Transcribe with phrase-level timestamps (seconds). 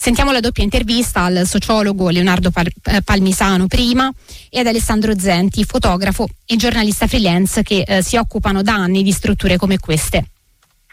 [0.00, 2.52] Sentiamo la doppia intervista al sociologo Leonardo
[2.84, 4.08] eh, Palmisano prima
[4.48, 9.10] e ad Alessandro Zenti, fotografo e giornalista freelance che eh, si occupano da anni di
[9.10, 10.28] strutture come queste.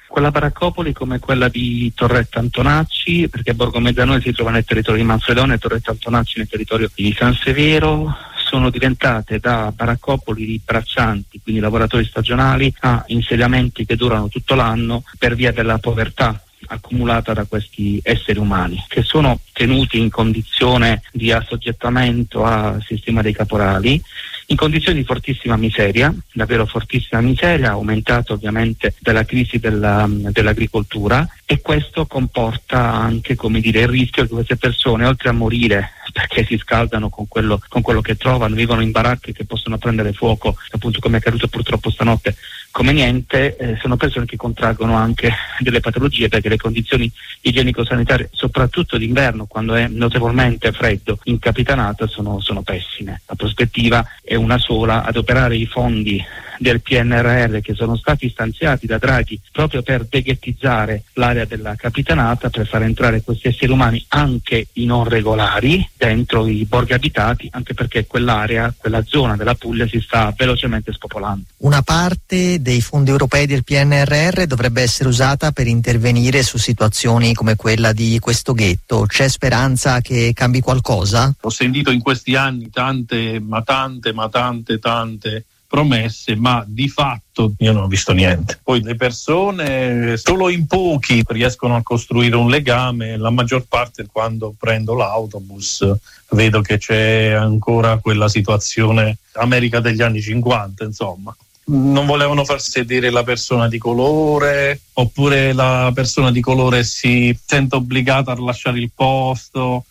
[0.08, 5.08] Quella baraccopoli come quella di Torretta Antonacci, perché Borgo Mezzanone si trova nel territorio di
[5.08, 8.12] Manfredonia e Torretta Antonacci nel territorio di San Severo,
[8.44, 15.04] sono diventate da baraccopoli di braccianti, quindi lavoratori stagionali, a insediamenti che durano tutto l'anno
[15.20, 21.32] per via della povertà accumulata da questi esseri umani che sono tenuti in condizione di
[21.32, 24.02] assoggettamento al sistema dei caporali
[24.48, 31.62] in condizioni di fortissima miseria, davvero fortissima miseria, aumentata ovviamente dalla crisi della, dell'agricoltura e
[31.62, 37.10] questo comporta anche dire, il rischio che queste persone oltre a morire perché si scaldano
[37.10, 41.18] con quello, con quello che trovano, vivono in baracche che possono prendere fuoco appunto come
[41.18, 42.36] è accaduto purtroppo stanotte
[42.76, 48.98] come niente, eh, sono persone che contraggono anche delle patologie perché le condizioni igienico-sanitarie, soprattutto
[48.98, 53.22] d'inverno, quando è notevolmente freddo in capitanata, sono, sono pessime.
[53.28, 56.22] La prospettiva è una sola, adoperare i fondi
[56.58, 62.68] del PNRR che sono stati stanziati da Draghi proprio per deghettizzare l'area della capitanata, per
[62.68, 68.06] far entrare questi esseri umani anche i non regolari dentro i borghi abitati, anche perché
[68.06, 71.46] quell'area, quella zona della Puglia si sta velocemente spopolando.
[71.58, 77.56] Una parte dei fondi europei del PNRR dovrebbe essere usata per intervenire su situazioni come
[77.56, 79.06] quella di questo ghetto.
[79.06, 81.32] C'è speranza che cambi qualcosa?
[81.42, 87.54] Ho sentito in questi anni tante, ma tante, ma tante, tante promesse, ma di fatto
[87.60, 88.60] io non ho visto niente.
[88.64, 94.56] Poi le persone, solo in pochi riescono a costruire un legame, la maggior parte quando
[94.58, 95.86] prendo l'autobus
[96.32, 101.36] vedo che c'è ancora quella situazione America degli anni 50, insomma.
[101.68, 107.76] Non volevano far sedere la persona di colore, oppure la persona di colore si sente
[107.76, 109.86] obbligata a lasciare il posto.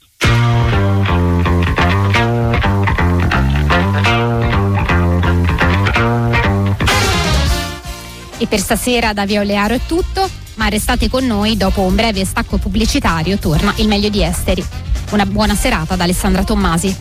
[8.38, 12.24] E per stasera da Via Olearo è tutto, ma restate con noi, dopo un breve
[12.24, 14.64] stacco pubblicitario torna il meglio di esteri.
[15.10, 16.96] Una buona serata da Alessandra Tommasi.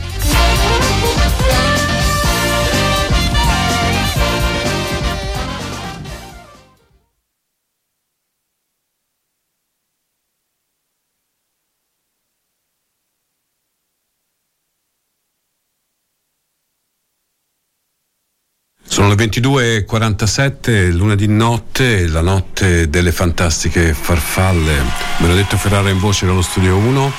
[19.14, 24.82] Sono le 22.47, lunedì notte, la notte delle fantastiche farfalle.
[25.18, 27.12] Benedetto Ferrara in voce dallo studio 1.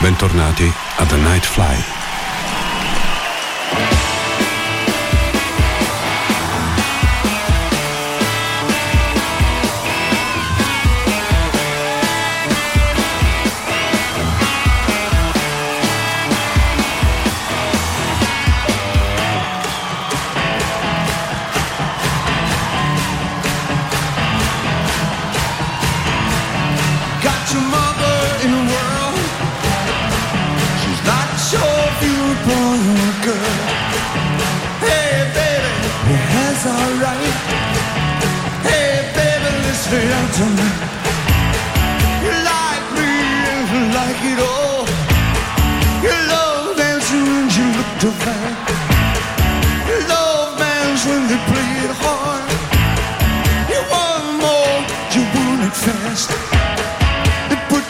[0.00, 1.97] Bentornati a The Night Fly.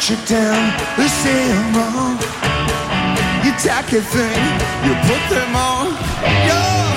[0.09, 0.33] shut
[1.53, 2.17] I'm wrong.
[3.45, 4.43] You take a thing,
[4.87, 5.89] you put them on.
[6.49, 6.88] you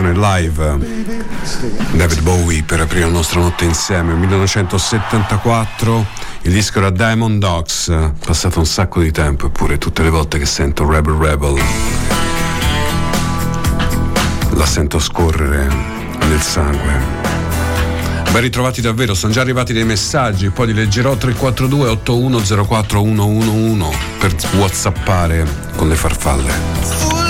[0.00, 0.78] canzone live.
[1.92, 6.06] David Bowie per aprire la nostra notte insieme 1974
[6.42, 7.92] il disco era Diamond Dogs
[8.24, 11.60] passato un sacco di tempo eppure tutte le volte che sento Rebel Rebel
[14.50, 15.68] la sento scorrere
[16.26, 17.28] nel sangue.
[18.30, 24.34] Ben ritrovati davvero, sono già arrivati dei messaggi, poi li leggerò 342 8104 111 per
[24.56, 25.46] whatsappare
[25.76, 27.29] con le farfalle.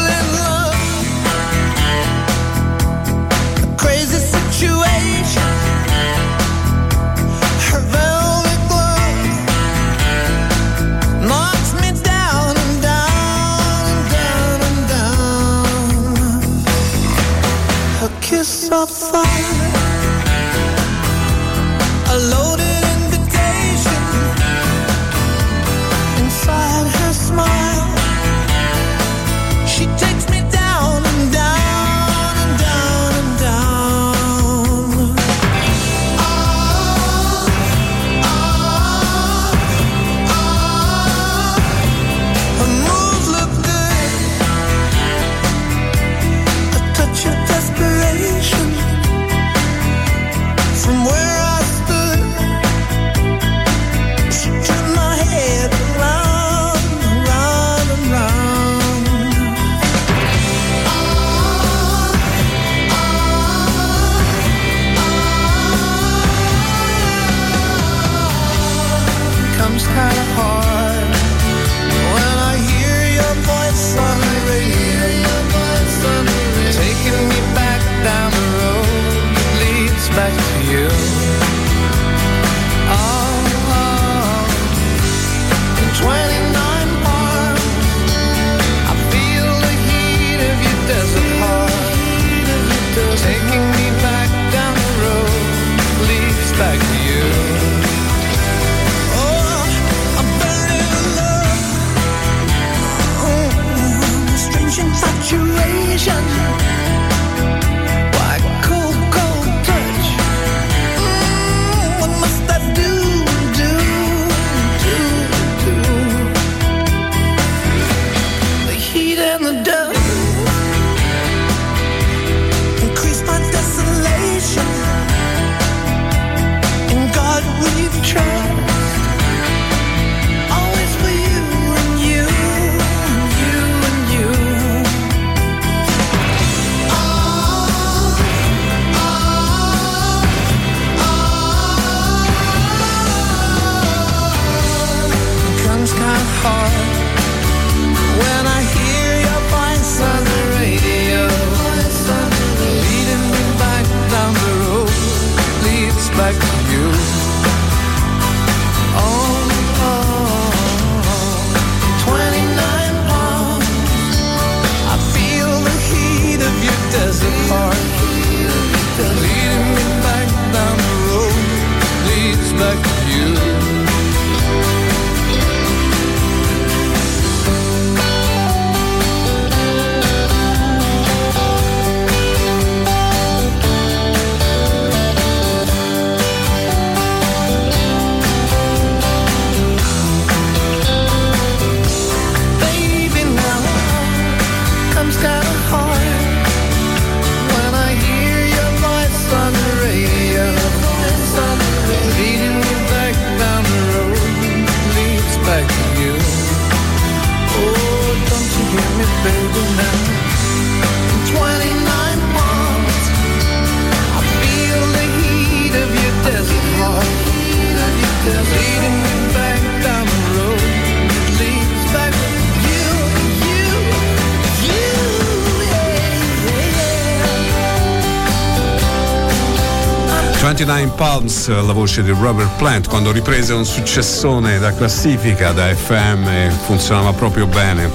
[231.01, 237.15] Palms, la voce di Robert Plant, quando riprese un successone da classifica da FM funzionava
[237.15, 237.91] proprio bene.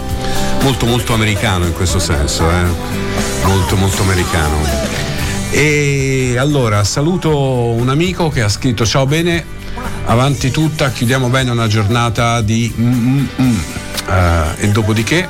[0.64, 2.64] Molto molto americano in questo senso, eh?
[3.44, 4.58] molto molto americano.
[5.52, 7.30] E allora saluto
[7.74, 9.46] un amico che ha scritto ciao bene,
[10.06, 12.74] avanti tutta, chiudiamo bene una giornata di.
[14.08, 14.14] Uh,
[14.58, 15.30] e dopodiché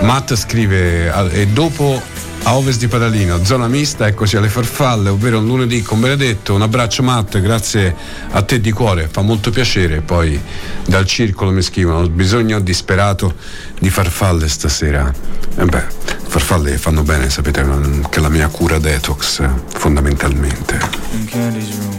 [0.00, 2.02] Matt scrive e dopo
[2.46, 6.54] a ovest di Padalino, zona mista, eccoci alle farfalle, ovvero un lunedì con Benedetto.
[6.54, 7.94] Un abbraccio Matt, grazie
[8.30, 10.02] a te di cuore, fa molto piacere.
[10.02, 10.38] Poi
[10.86, 13.34] dal circolo mi scrivono, ho bisogno disperato
[13.78, 15.10] di farfalle stasera.
[15.56, 15.84] E beh,
[16.26, 17.64] farfalle fanno bene, sapete
[18.10, 20.78] che la mia cura detox fondamentalmente.
[21.12, 21.98] In Candy's room,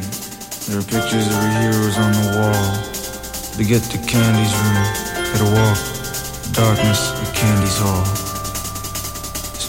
[0.67, 2.93] there are pictures of heroes on the wall.
[3.57, 4.83] To get to Candy's room,
[5.31, 5.77] gotta walk
[6.51, 8.24] darkness, the Candy's hall.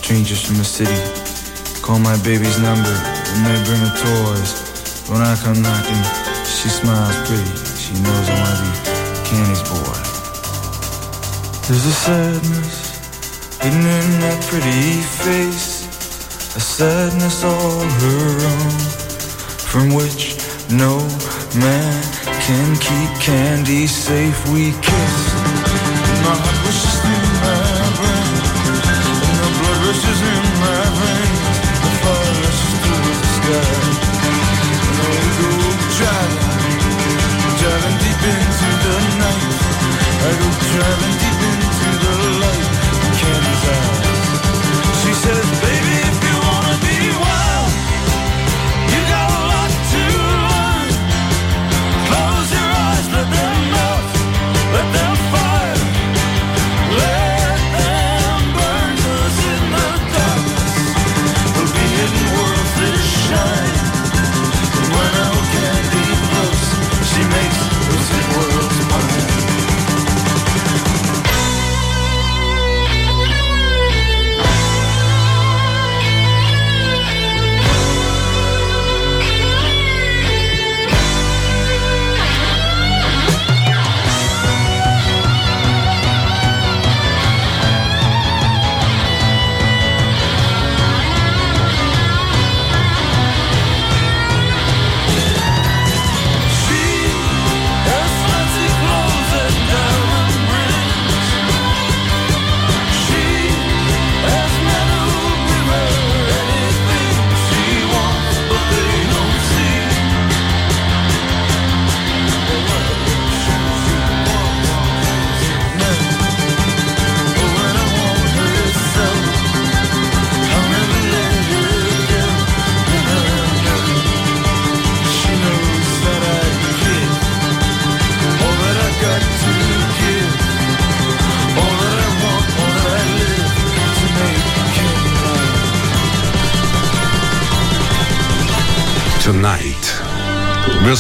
[0.07, 1.03] Strangers from the city
[1.83, 4.51] call my baby's number and they bring her toys.
[5.11, 6.03] When I come knocking,
[6.47, 7.51] she smiles pretty.
[7.75, 8.71] She knows I wanna be
[9.27, 9.99] Candy's boy.
[11.67, 12.79] There's a sadness
[13.59, 15.91] hidden in that pretty face,
[16.55, 18.75] a sadness all her own,
[19.59, 20.39] from which
[20.71, 21.03] no
[21.59, 21.99] man
[22.47, 24.39] can keep Candy safe.
[24.55, 25.36] We kiss,
[40.79, 41.16] I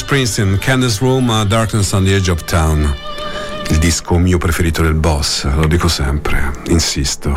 [0.07, 2.95] Springsteen, Candace Room, Darkness on the Edge of Town.
[3.71, 7.37] Il disco mio preferito del boss, lo dico sempre, insisto.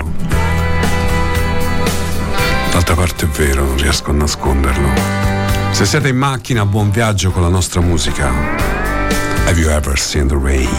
[2.72, 4.88] D'altra parte è vero, non riesco a nasconderlo.
[5.72, 8.32] Se siete in macchina, buon viaggio con la nostra musica.
[9.48, 10.70] Have you ever seen the rain?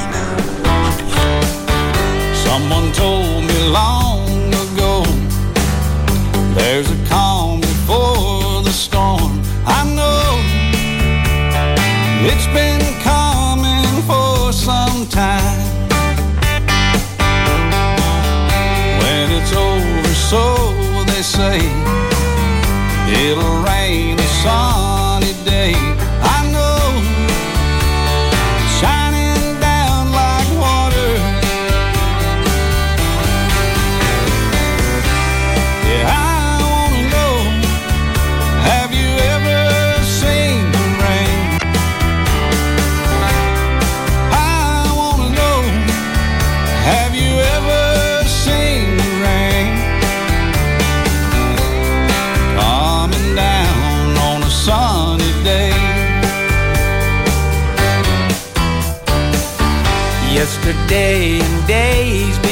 [2.44, 5.04] Someone told me long ago
[6.54, 7.39] There's a calm
[12.22, 15.88] It's been coming for some time.
[19.00, 20.42] When it's over, so
[21.06, 21.58] they say,
[23.22, 24.89] it'll rain a sunny
[60.70, 62.49] yesterday and days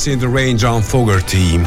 [0.00, 1.60] Ever Seen the Rain John Fogerty?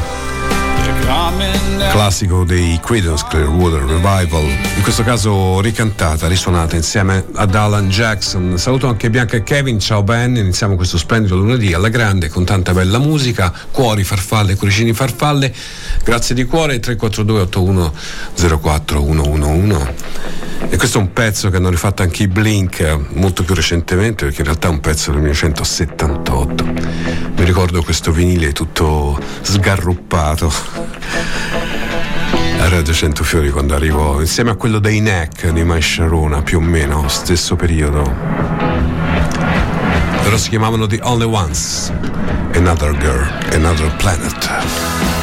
[1.90, 8.58] Classico dei Creedence Clearwater Revival, in questo caso ricantata, risuonata insieme ad Alan Jackson.
[8.58, 12.72] Saluto anche Bianca e Kevin, ciao Ben, iniziamo questo splendido lunedì alla grande con tanta
[12.72, 15.54] bella musica, cuori, farfalle, cuoricini, farfalle.
[16.02, 17.92] Grazie di cuore 342 81
[18.58, 19.78] 04 111.
[20.70, 24.40] E questo è un pezzo che hanno rifatto anche i Blink molto più recentemente, perché
[24.40, 27.03] in realtà è un pezzo del 1978.
[27.44, 30.50] Mi ricordo questo vinile tutto sgarruppato.
[32.58, 35.82] A Radio Centofiori quando arrivo insieme a quello dei Neck di Mai
[36.42, 38.00] più o meno, stesso periodo.
[40.22, 41.92] Loro si chiamavano The Only Ones,
[42.54, 45.13] Another Girl, Another Planet.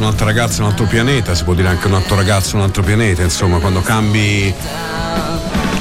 [0.00, 2.82] Planet, un'altra ragazza, un altro pianeta, si può dire anche un altro ragazzo, un altro
[2.82, 4.52] pianeta, insomma, quando cambi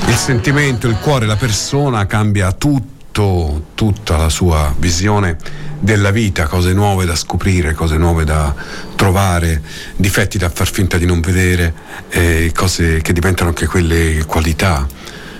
[0.07, 5.37] il sentimento, il cuore, la persona, cambia tutto, tutta la sua visione
[5.79, 8.53] della vita, cose nuove da scoprire, cose nuove da
[8.95, 9.61] trovare,
[9.95, 11.73] difetti da far finta di non vedere,
[12.09, 14.85] eh, cose che diventano anche quelle qualità,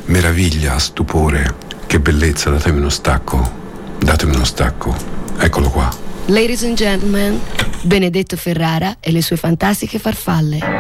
[0.05, 3.51] meraviglia, stupore, che bellezza, datemi uno stacco,
[3.99, 4.95] datemi uno stacco,
[5.37, 5.89] eccolo qua.
[6.27, 7.39] Ladies and gentlemen,
[7.81, 10.78] Benedetto Ferrara e le sue fantastiche farfalle.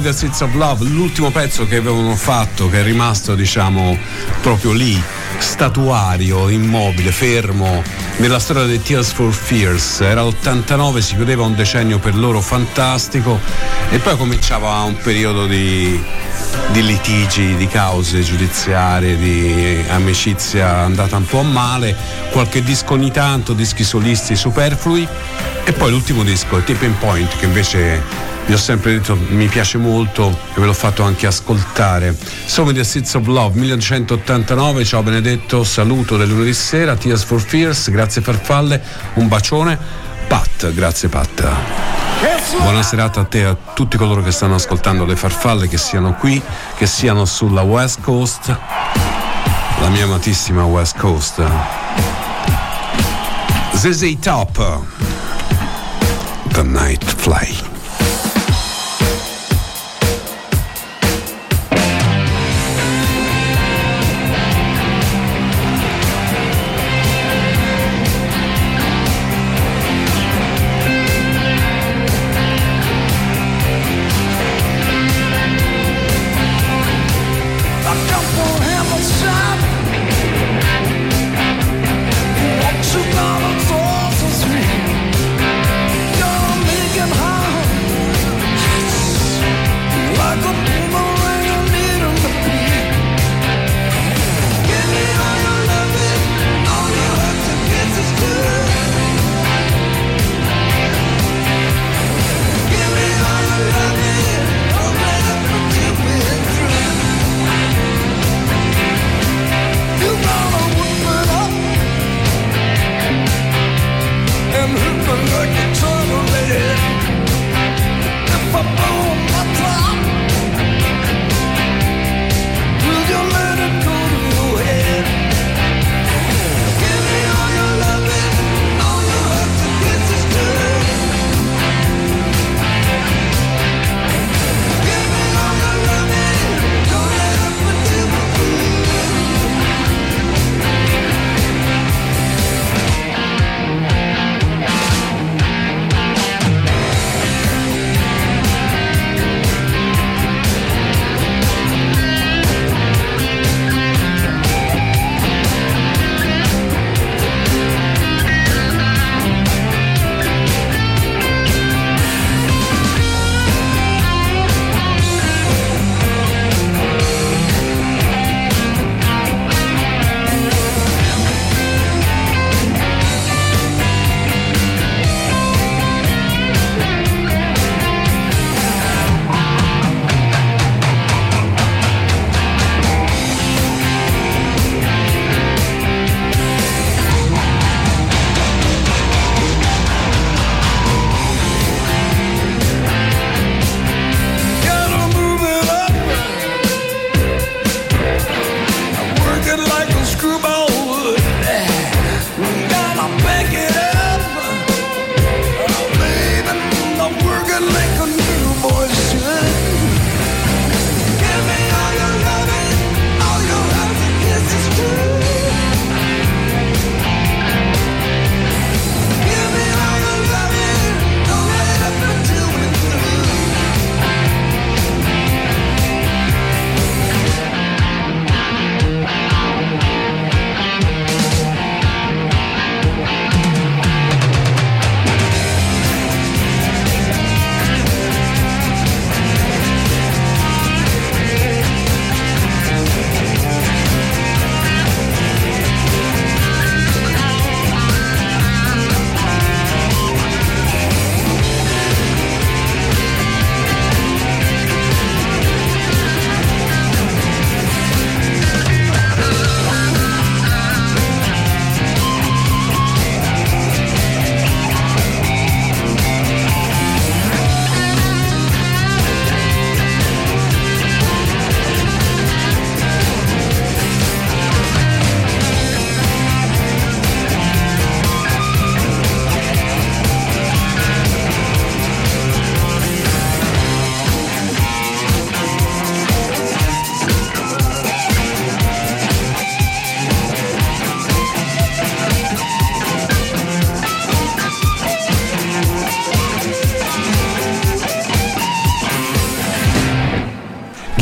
[0.00, 3.98] With Seeds of Love, l'ultimo pezzo che avevano fatto, che è rimasto diciamo
[4.40, 5.00] proprio lì,
[5.38, 7.82] statuario, immobile, fermo,
[8.18, 10.00] nella storia dei Tears for Fears.
[10.00, 13.40] Era l'89, si chiudeva un decennio per loro fantastico
[13.90, 16.00] e poi cominciava un periodo di,
[16.72, 21.96] di litigi, di cause giudiziarie, di amicizia andata un po' a male,
[22.30, 25.06] qualche disco ogni tanto, dischi solisti superflui
[25.64, 30.30] e poi l'ultimo disco, Tipping Point, che invece vi ho sempre detto mi piace molto
[30.54, 32.16] e ve l'ho fatto anche ascoltare.
[32.46, 37.90] Sono The Seeds of Love 1989, ciao Benedetto, saluto del lunedì sera, Tears for Fears,
[37.90, 38.82] grazie Farfalle,
[39.14, 39.78] un bacione.
[40.26, 41.46] Pat, grazie Pat.
[42.62, 46.14] Buona serata a te e a tutti coloro che stanno ascoltando le farfalle, che siano
[46.14, 46.40] qui,
[46.76, 48.56] che siano sulla West Coast,
[49.80, 51.42] la mia amatissima West Coast.
[53.74, 54.80] ZZ Top,
[56.48, 57.77] The Night Fly.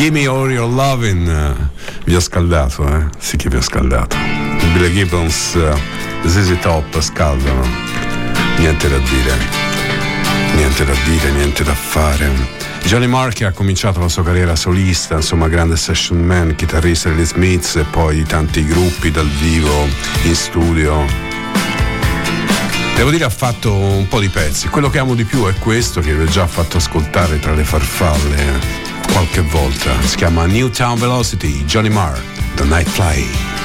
[0.07, 1.29] Gimme All Your Lovin'.
[1.29, 3.07] eh, Vi ho scaldato, eh?
[3.19, 4.17] Sì che vi ho scaldato.
[4.73, 7.67] Billy Gibbons, uh, ZZ Top scaldano.
[8.59, 9.37] Niente da dire.
[10.55, 12.31] Niente da dire, niente da fare.
[12.85, 17.75] Johnny Mark ha cominciato la sua carriera solista, insomma grande session man, chitarrista degli Smiths
[17.75, 19.89] e poi tanti gruppi dal vivo,
[20.23, 21.05] in studio.
[22.95, 24.69] Devo dire ha fatto un po' di pezzi.
[24.69, 27.65] Quello che amo di più è questo che vi ho già fatto ascoltare tra le
[27.65, 28.76] farfalle eh,
[29.13, 30.01] qualche volta.
[30.03, 32.21] Si chiama Newtown Velocity, Johnny Marr,
[32.55, 33.56] The Night Fly.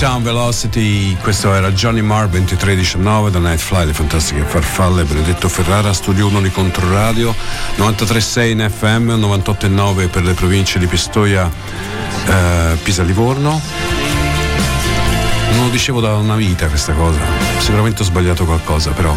[0.00, 6.28] Newtown Velocity, questo era Johnny Marr 2319 da Nightfly, le fantastiche farfalle, Benedetto Ferrara, studio
[6.28, 7.34] 1 di Controradio,
[7.76, 11.50] 93.6 in FM, 98.9 per le province di Pistoia,
[12.26, 13.60] eh, Pisa Livorno.
[15.54, 17.18] Non lo dicevo da una vita questa cosa,
[17.58, 19.12] sicuramente ho sbagliato qualcosa, però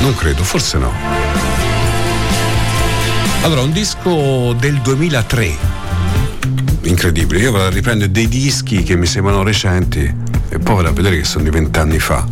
[0.00, 0.92] non credo, forse no.
[3.42, 5.71] Allora, un disco del 2003
[6.82, 7.40] incredibile.
[7.40, 10.00] Io vado a riprendere dei dischi che mi sembrano recenti
[10.48, 12.26] e poi vado a vedere che sono di vent'anni fa.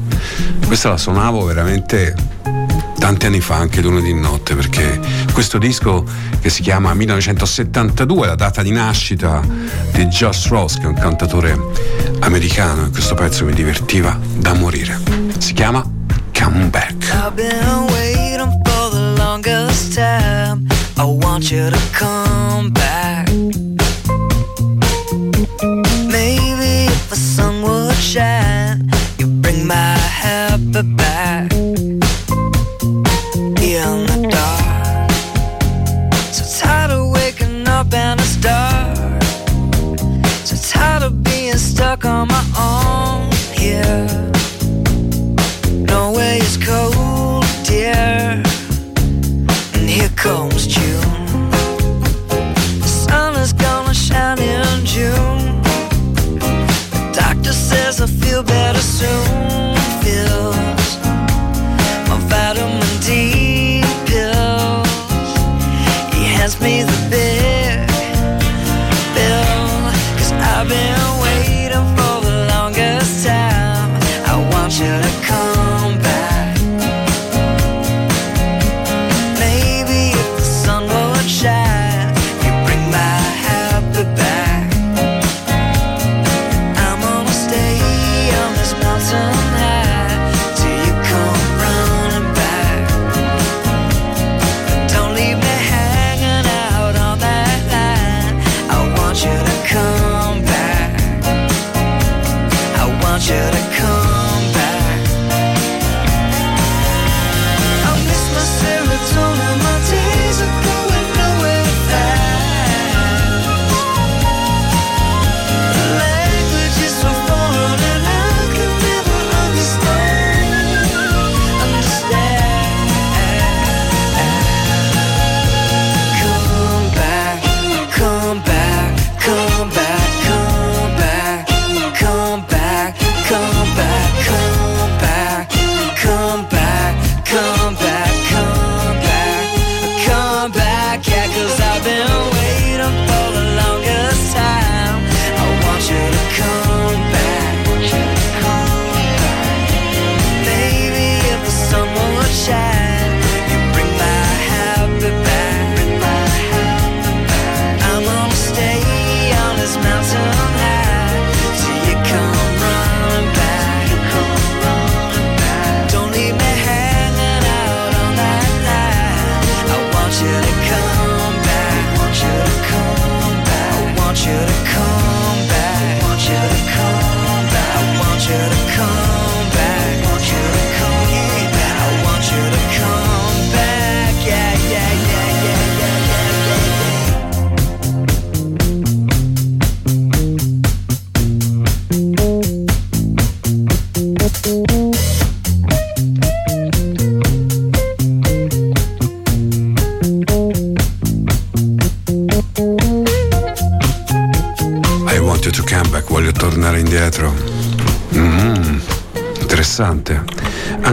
[0.67, 2.15] Questa la suonavo veramente
[2.99, 5.01] tanti anni fa, anche lunedì notte, perché
[5.33, 6.05] questo disco
[6.41, 9.41] che si chiama 1972, la data di nascita
[9.93, 11.59] di Josh Ross, che è un cantatore
[12.21, 15.01] americano, e questo pezzo mi divertiva da morire.
[15.39, 15.83] Si chiama
[16.39, 17.11] Come Back.
[17.13, 20.67] I've been waiting for the longest time.
[20.97, 23.00] I want you to come back.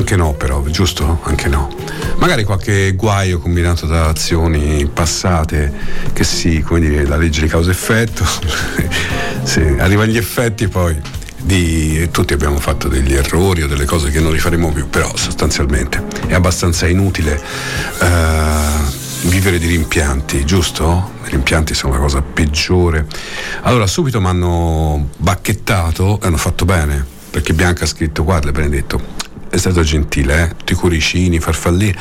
[0.09, 1.19] Anche no, però, giusto?
[1.23, 1.67] Anche no.
[2.15, 5.69] Magari qualche guaio combinato da azioni passate,
[6.13, 8.25] che sì, come dire, la legge di causa-effetto.
[9.43, 10.97] sì, arrivano gli effetti poi.
[11.35, 16.01] Di, tutti abbiamo fatto degli errori o delle cose che non rifaremo più, però sostanzialmente
[16.27, 17.37] è abbastanza inutile
[17.99, 21.15] eh, vivere di rimpianti, giusto?
[21.23, 23.05] Rimpianti sono la cosa peggiore.
[23.63, 29.16] Allora subito mi hanno bacchettato e hanno fatto bene, perché Bianca ha scritto, guarda Benedetto,
[29.49, 30.47] è stato gentile, eh?
[30.55, 31.95] tutti i cuoricini, farfallini.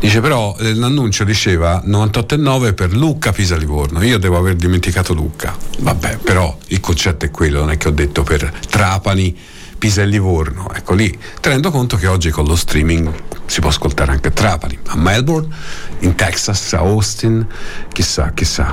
[0.00, 4.02] Dice però eh, l'annuncio diceva 98,9 per Lucca Pisa Livorno.
[4.02, 5.54] Io devo aver dimenticato Lucca.
[5.78, 9.36] Vabbè, però il concetto è quello, non è che ho detto per Trapani,
[9.76, 10.72] Pisa e Livorno.
[10.72, 13.12] Ecco lì, tenendo conto che oggi con lo streaming
[13.44, 15.54] si può ascoltare anche Trapani, a Melbourne,
[16.00, 17.46] in Texas, a Austin,
[17.92, 18.72] chissà, chissà.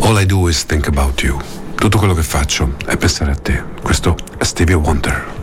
[0.00, 1.38] All I do is think about you.
[1.74, 3.62] Tutto quello che faccio è pensare a te.
[3.82, 5.33] Questo è Stevie Wonder.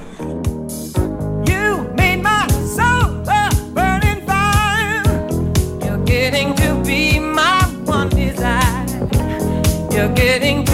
[10.02, 10.71] You're getting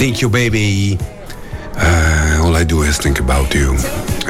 [0.00, 0.98] I think you baby.
[1.76, 3.76] Eh, all I do is think about you.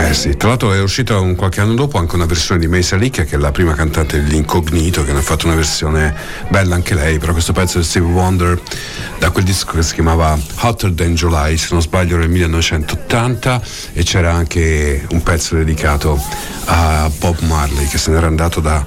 [0.00, 2.96] Eh sì, tra l'altro è uscita un qualche anno dopo anche una versione di Mesa
[2.96, 6.14] Ricca che è la prima cantante dell'Incognito che ne ha fatto una versione
[6.48, 8.58] bella anche lei, però questo pezzo di Steve Wonder
[9.18, 14.02] da quel disco che si chiamava Hotter Than July, se non sbaglio nel 1980 e
[14.02, 16.18] c'era anche un pezzo dedicato
[16.64, 18.84] a Bob Marley che se n'era andato da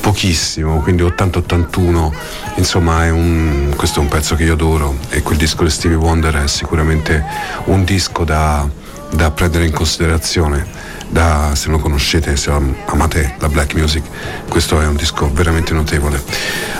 [0.00, 2.10] pochissimo, quindi 80-81,
[2.56, 5.96] insomma è un, questo è un pezzo che io adoro e quel disco di Stevie
[5.96, 7.24] Wonder è sicuramente
[7.66, 8.68] un disco da,
[9.12, 10.94] da prendere in considerazione.
[11.08, 14.02] Da, se non conoscete, se am- amate la black music,
[14.48, 16.20] questo è un disco veramente notevole.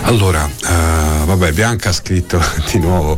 [0.01, 3.17] Allora, eh, vabbè, Bianca ha scritto di nuovo.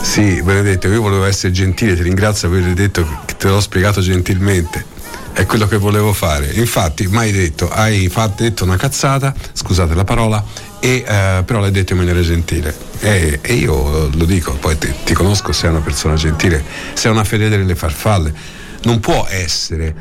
[0.00, 4.00] Sì, Benedetto, io volevo essere gentile, ti ringrazio per aver detto che te l'ho spiegato
[4.00, 4.86] gentilmente.
[5.32, 6.46] È quello che volevo fare.
[6.54, 10.42] Infatti, mai detto, hai fatto, detto una cazzata, scusate la parola,
[10.84, 12.74] e, eh, però l'hai detto in maniera gentile.
[12.98, 16.62] E, e io lo dico, poi ti, ti conosco, sei una persona gentile,
[16.94, 18.34] sei una fedele delle farfalle.
[18.82, 19.94] Non può essere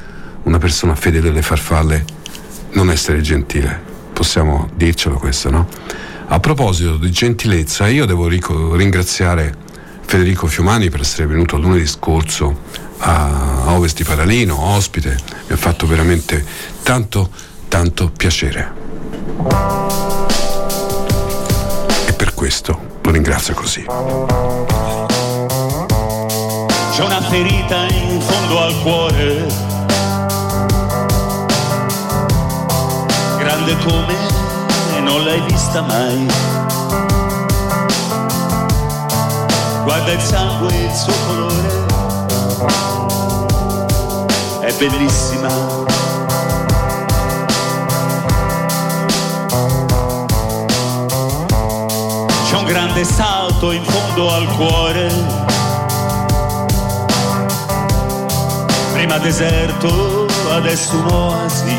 [0.44, 2.04] una persona fedele delle farfalle
[2.72, 3.80] non essere gentile.
[4.12, 5.68] Possiamo dircelo questo, no?
[6.28, 9.54] A proposito di gentilezza, io devo rico- ringraziare
[10.04, 12.60] Federico Fiumani per essere venuto lunedì scorso
[12.98, 15.16] a Ovest di Paralino, ospite,
[15.48, 16.44] mi ha fatto veramente
[16.82, 17.30] tanto,
[17.68, 20.30] tanto piacere.
[22.52, 23.86] E questo lo ringrazio così.
[26.92, 29.48] C'è una ferita in fondo al cuore,
[33.38, 34.16] grande come
[35.00, 36.28] non l'hai vista mai.
[39.84, 41.86] Guarda il sangue, il suo colore,
[44.60, 46.01] è bellissima.
[52.52, 55.10] C'è un grande salto in fondo al cuore.
[58.92, 61.78] Prima deserto, adesso un'oasi.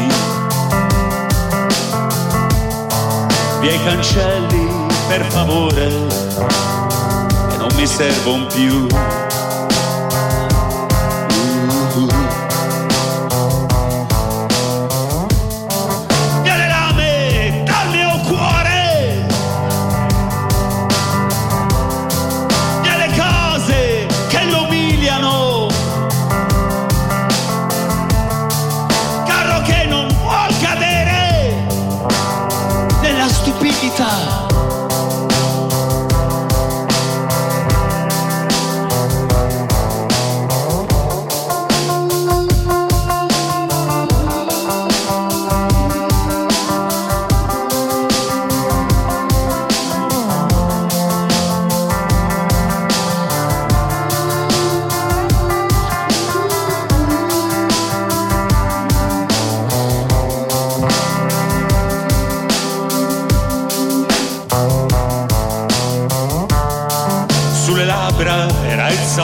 [3.61, 5.89] Via i cancelli, per favore,
[7.51, 8.87] che non mi servono più.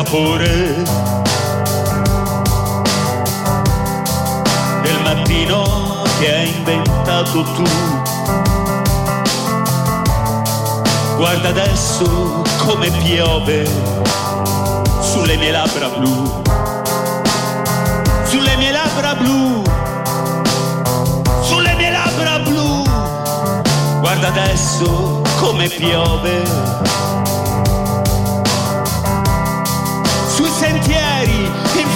[0.08, 0.74] Il sapore
[4.82, 7.64] del mattino che hai inventato tu.
[11.16, 13.68] Guarda adesso come piove
[15.00, 16.42] sulle mie labbra blu,
[18.24, 19.62] sulle mie labbra blu,
[21.42, 22.82] sulle mie labbra blu.
[24.00, 26.86] Guarda adesso come piove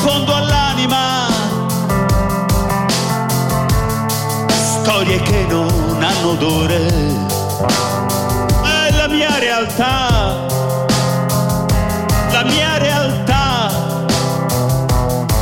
[0.02, 1.28] fondo all'anima.
[4.48, 6.86] Storie che non hanno odore.
[8.64, 10.46] È la mia realtà.
[12.32, 13.70] La mia realtà.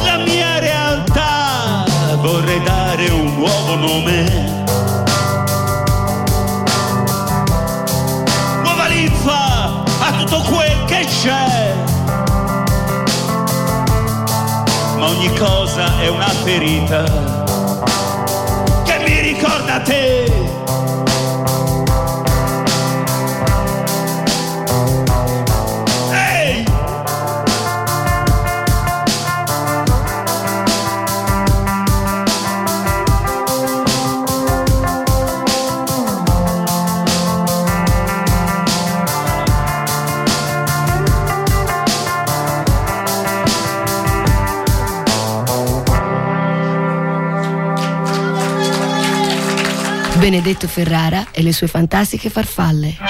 [0.04, 1.84] La mia realtà.
[2.20, 4.29] Vorrei dare un nuovo nome.
[15.20, 17.04] Ogni cosa è una ferita
[18.84, 20.39] che mi ricorda te.
[50.40, 53.09] Benedetto Ferrara e le sue fantastiche farfalle.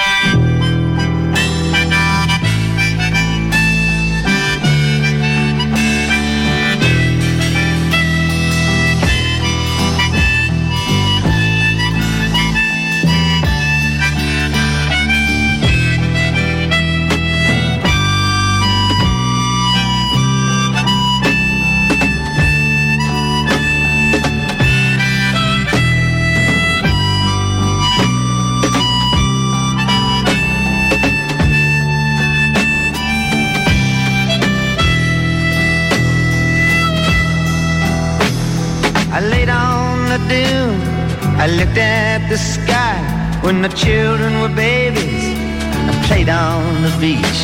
[41.43, 43.01] I looked at the sky
[43.41, 45.25] when the children were babies.
[45.89, 47.41] I played on the beach.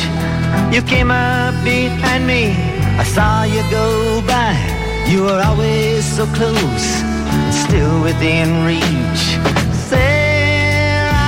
[0.72, 2.54] You came up behind me.
[3.02, 4.54] I saw you go by.
[5.10, 6.88] You were always so close,
[7.50, 9.24] still within reach.
[9.90, 11.18] Sarah,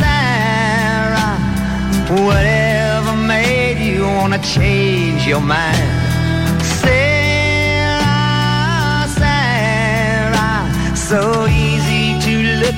[0.00, 1.36] Sarah,
[2.26, 5.88] whatever made you wanna change your mind?
[6.82, 8.10] Sarah,
[9.20, 10.66] Sarah,
[10.96, 11.44] so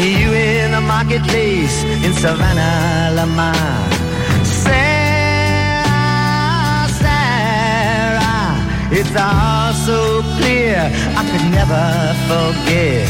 [0.00, 3.54] You in the marketplace in Savannah, Lamar.
[4.44, 5.90] Sarah,
[7.02, 8.56] Sarah,
[8.90, 10.90] it's all so clear
[11.20, 13.08] I could never forget.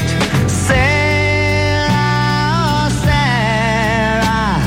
[0.50, 1.90] Sarah,
[3.06, 4.58] Sarah,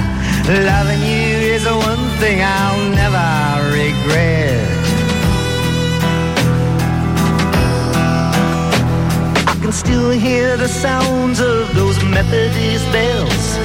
[0.64, 3.28] loving you is the one thing I'll never
[3.70, 4.64] regret.
[9.46, 13.58] I can still hear the sounds of those Methodist bells.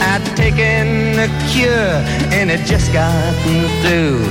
[0.00, 1.96] I'd taken a cure
[2.36, 4.24] and it just gotten through.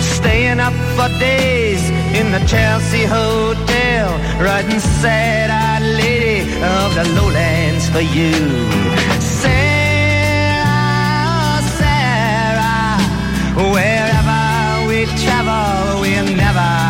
[0.00, 1.82] Staying up for days
[2.18, 8.34] in the Chelsea Hotel, writing sad-eyed lady of the lowlands for you.
[9.40, 10.68] Sarah,
[11.78, 12.98] Sarah,
[13.72, 16.89] wherever we travel, we're never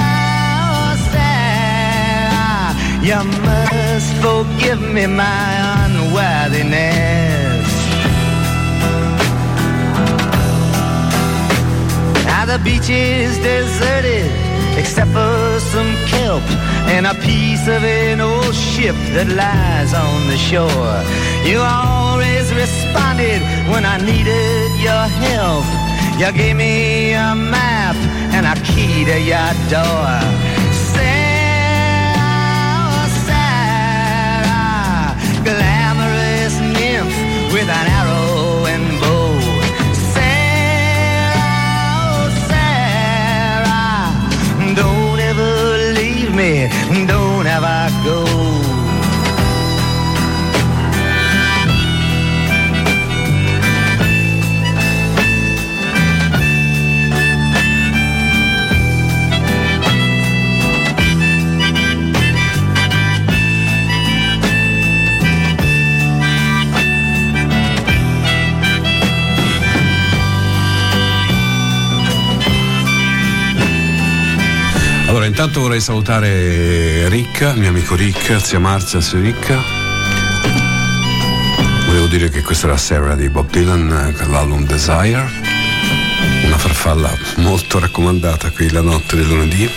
[1.11, 2.71] Sarah,
[3.07, 5.51] you must forgive me my
[5.83, 7.67] unworthiness.
[12.29, 14.31] Now the beach is deserted
[14.79, 16.45] except for some kelp
[16.95, 20.99] and a piece of an old ship that lies on the shore.
[21.43, 23.41] You always responded
[23.71, 25.80] when I needed your help.
[26.21, 27.95] You gave me a map
[28.35, 30.21] and a key to your door.
[30.93, 32.21] Sarah,
[33.25, 37.15] Sarah, glamorous nymph
[37.51, 39.39] with an arrow and bow.
[40.13, 41.57] Sarah,
[42.05, 44.13] oh Sarah,
[44.75, 45.53] don't ever
[45.99, 46.69] leave me,
[47.07, 48.70] don't ever go.
[75.43, 79.59] Intanto vorrei salutare Ricca, mio amico Ricca, zia Marzia, zia Ricca.
[81.87, 85.27] Volevo dire che questa era Sarah di Bob Dylan, eh, l'album Desire,
[86.45, 89.67] una farfalla molto raccomandata qui la notte del lunedì.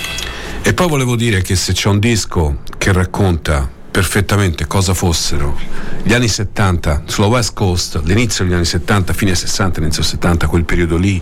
[0.60, 5.58] E poi volevo dire che se c'è un disco che racconta perfettamente cosa fossero
[6.06, 10.64] gli anni 70 sulla West Coast, l'inizio degli anni 70, fine 60, inizio 70, quel
[10.64, 11.20] periodo lì,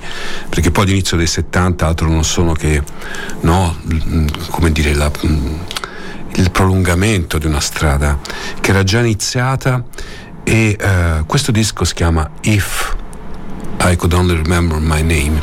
[0.49, 2.83] perché poi l'inizio dei 70 altro non sono che,
[3.43, 3.77] no,
[4.51, 5.09] come dire, la,
[6.35, 8.19] il prolungamento di una strada
[8.61, 9.85] che era già iniziata
[10.43, 12.97] e eh, questo disco si chiama If
[13.83, 15.41] I Could Only Remember My Name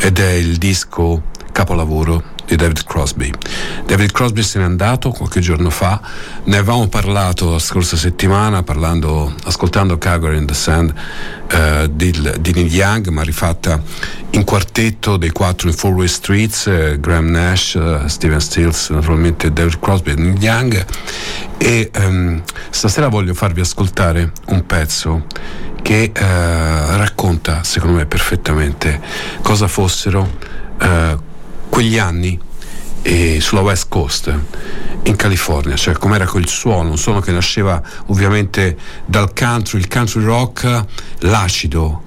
[0.00, 1.22] ed è il disco
[1.52, 3.30] capolavoro di David Crosby.
[3.86, 6.00] David Crosby se n'è andato qualche giorno fa,
[6.44, 10.92] ne avevamo parlato la scorsa settimana parlando, ascoltando Calgary in the Sand
[11.48, 13.80] eh, di, di Neil Young, ma rifatta
[14.30, 19.52] in quartetto dei quattro in Four Way Streets, eh, Graham Nash, eh, Steven Stills, naturalmente
[19.52, 20.84] David Crosby e Neil Young.
[21.56, 25.26] E ehm, stasera voglio farvi ascoltare un pezzo
[25.82, 29.00] che eh, racconta, secondo me, perfettamente
[29.40, 30.28] cosa fossero
[30.80, 31.28] eh,
[31.70, 32.38] quegli anni
[33.02, 34.38] eh, sulla West Coast
[35.04, 40.22] in California, cioè com'era quel suono, un suono che nasceva ovviamente dal country, il country
[40.22, 40.84] rock,
[41.20, 42.02] l'acido,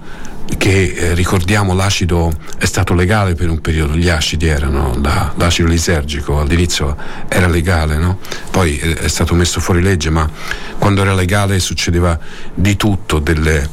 [0.58, 5.68] che eh, ricordiamo l'acido è stato legale per un periodo, gli acidi erano, la, l'acido
[5.68, 6.96] lisergico all'inizio
[7.28, 8.20] era legale, no?
[8.52, 10.30] poi è, è, stato messo fuori legge, ma
[10.78, 12.18] quando era legale succedeva
[12.54, 13.68] di tutto, delle,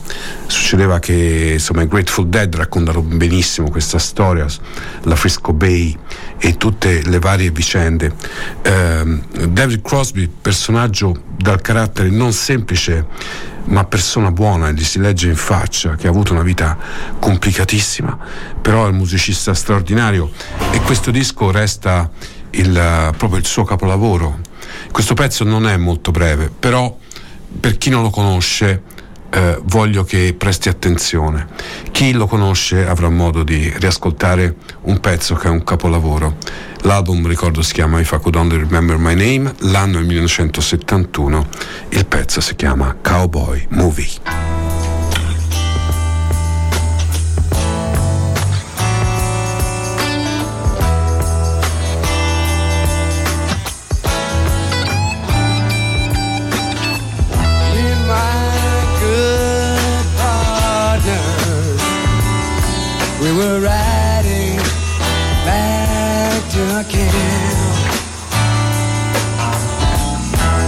[0.50, 4.46] succedeva che insomma i Grateful Dead raccontano benissimo questa storia,
[5.02, 5.96] la Frisco Bay
[6.38, 8.12] e tutte le varie vicende.
[8.62, 13.06] Eh, David Crosby, personaggio dal carattere non semplice,
[13.64, 16.76] ma persona buona, gli si legge in faccia che ha avuto una vita
[17.18, 18.18] complicatissima,
[18.60, 20.30] però è un musicista straordinario
[20.72, 22.10] e questo disco resta
[22.50, 24.40] il, proprio il suo capolavoro.
[24.90, 26.96] Questo pezzo non è molto breve, però
[27.60, 28.82] per chi non lo conosce
[29.30, 31.46] eh, voglio che presti attenzione.
[31.90, 36.36] Chi lo conosce avrà modo di riascoltare un pezzo che è un capolavoro.
[36.82, 41.46] L'album, ricordo, si chiama If I Could Only Remember My Name, l'anno è 1971,
[41.90, 44.59] il pezzo si chiama Cowboy Movie.
[66.82, 67.12] Back to our camp.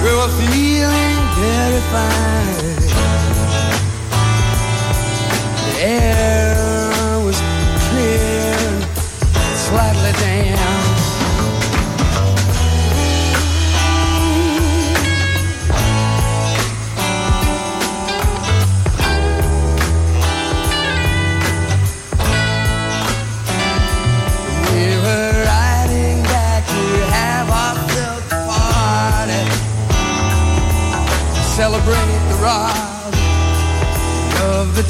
[0.04, 2.31] We were feeling very fine.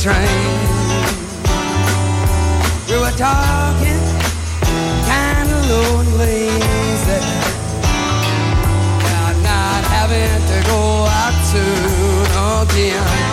[0.02, 0.18] train.
[2.88, 4.02] We were talking
[5.06, 7.20] kind of low and lazy.
[9.06, 12.26] Not, not having to go out soon
[12.62, 13.31] again.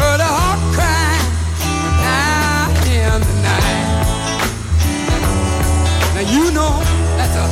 [0.00, 0.32] Heard a
[2.02, 4.06] out in the night.
[6.14, 6.82] Now you know
[7.16, 7.46] that's a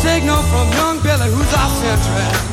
[0.00, 2.51] signal from young Billy, who's our track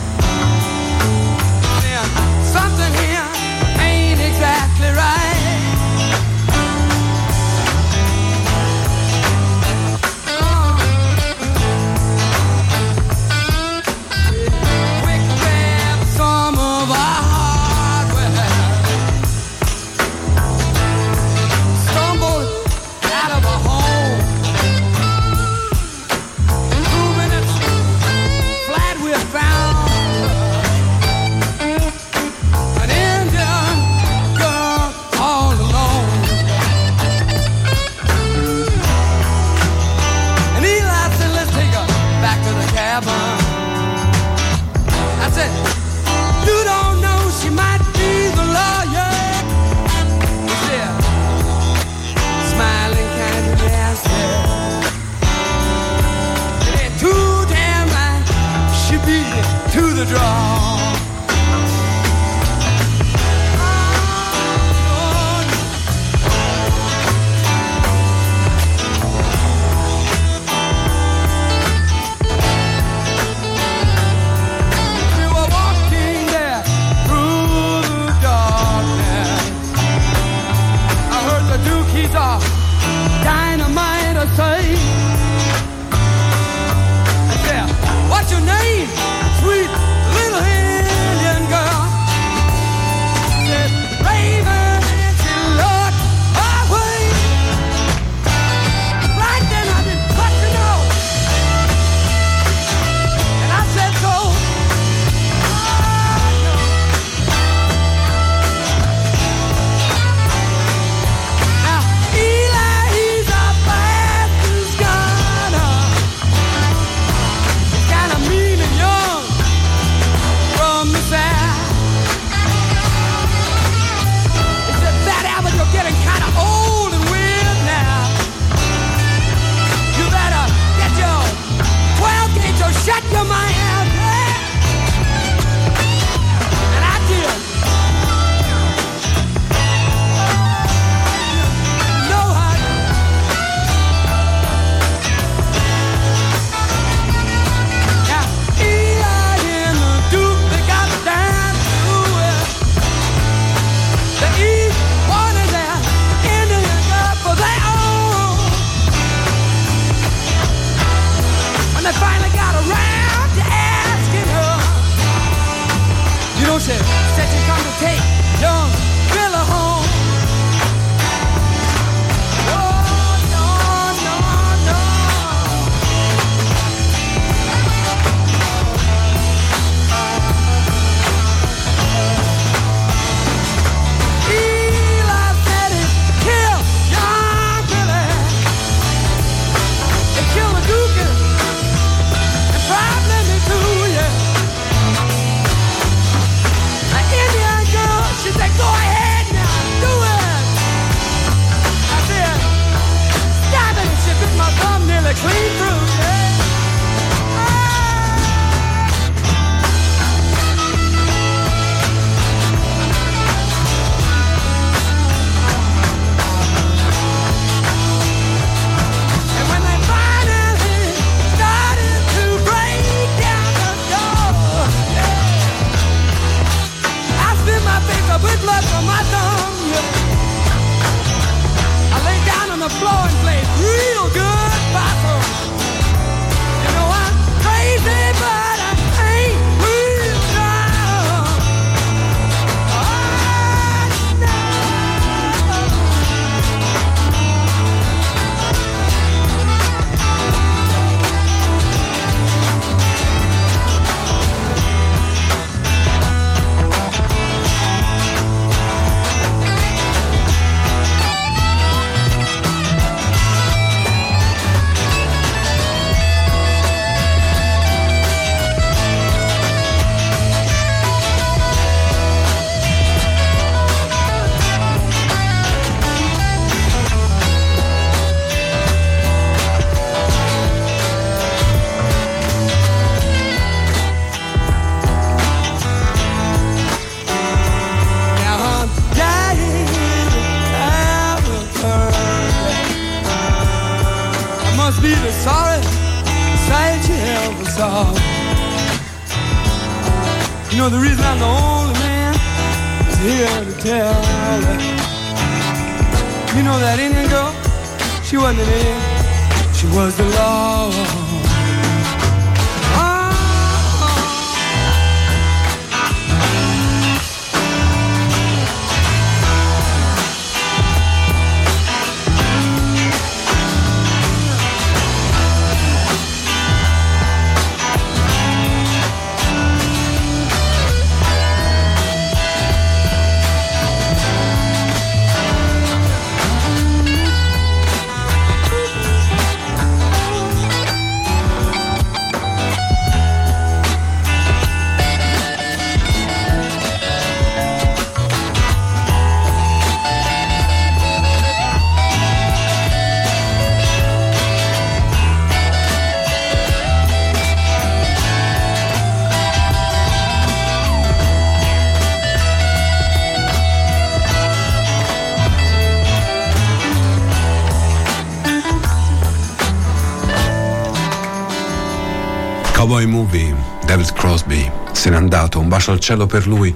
[375.90, 376.56] cielo per lui.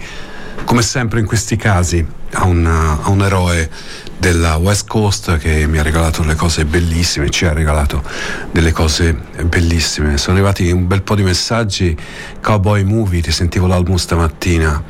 [0.63, 3.67] Come sempre in questi casi, a un, a un eroe
[4.15, 8.03] della West Coast che mi ha regalato le cose bellissime, ci ha regalato
[8.51, 10.17] delle cose bellissime.
[10.17, 11.97] Sono arrivati un bel po' di messaggi.
[12.41, 14.84] Cowboy Movie, ti sentivo l'album stamattina,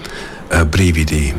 [0.49, 1.33] eh, brividi.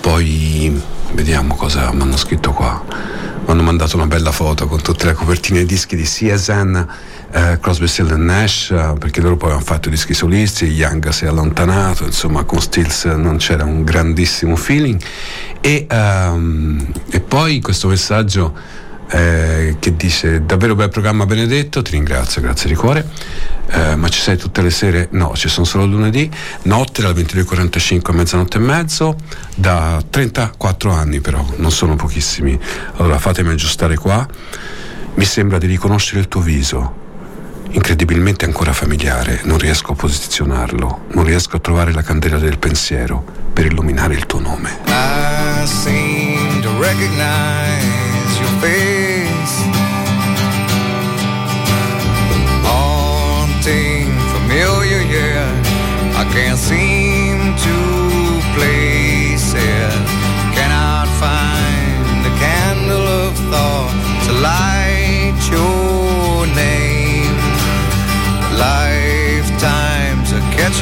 [0.00, 0.82] Poi
[1.12, 2.82] vediamo cosa mi hanno scritto qua.
[2.88, 6.86] Mi hanno mandato una bella foto con tutte le copertine dei dischi di CSN
[7.32, 11.28] eh, Crosby, Still Nash eh, perché loro poi hanno fatto dischi solisti Young si è
[11.28, 15.00] allontanato insomma con Stills non c'era un grandissimo feeling.
[15.60, 18.54] E, ehm, e poi questo messaggio
[19.12, 23.06] eh, che dice davvero bel programma Benedetto ti ringrazio grazie di cuore.
[23.68, 25.08] Eh, ma ci sei tutte le sere?
[25.12, 26.30] No ci sono solo lunedì.
[26.62, 29.16] Notte dalle 22.45 a mezzanotte e mezzo.
[29.54, 32.58] Da 34 anni però non sono pochissimi.
[32.96, 34.26] Allora fatemi aggiustare qua.
[35.14, 36.99] Mi sembra di riconoscere il tuo viso
[37.72, 43.24] incredibilmente ancora familiare, non riesco a posizionarlo, non riesco a trovare la candela del pensiero
[43.52, 44.78] per illuminare il tuo nome.
[44.86, 49.68] I seem to recognize your face.
[52.64, 55.48] Haunting, familiar, yeah.
[56.16, 59.92] I can't seem to place it.
[60.54, 63.92] Cannot find the candle of thought
[64.26, 65.89] to light your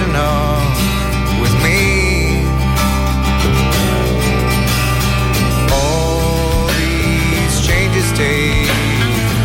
[0.00, 2.44] Are with me.
[5.72, 8.70] All these changes take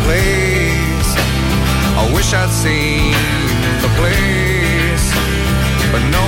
[0.06, 1.10] place.
[1.98, 3.12] I wish I'd seen
[3.82, 5.06] the place,
[5.90, 6.23] but no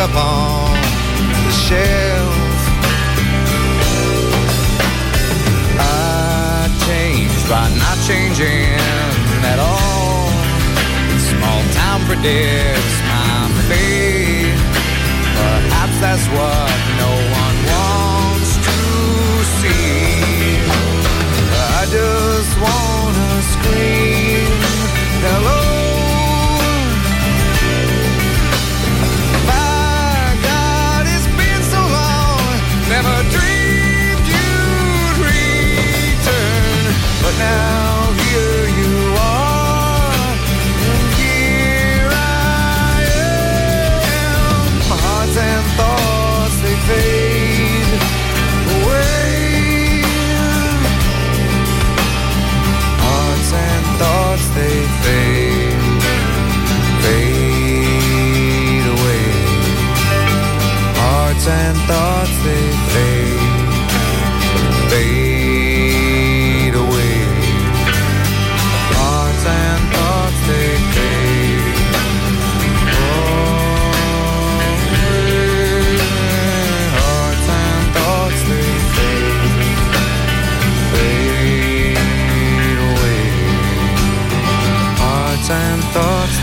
[0.00, 0.72] stuck upon
[1.44, 2.34] the shelf.
[5.78, 8.78] I changed by not changing
[9.52, 10.30] at all.
[11.18, 14.56] Small town predicts my fate.
[15.36, 16.70] Perhaps that's what
[17.02, 18.78] no one wants to
[19.58, 20.56] see.
[21.76, 24.48] I just wanna scream
[25.24, 25.59] hello.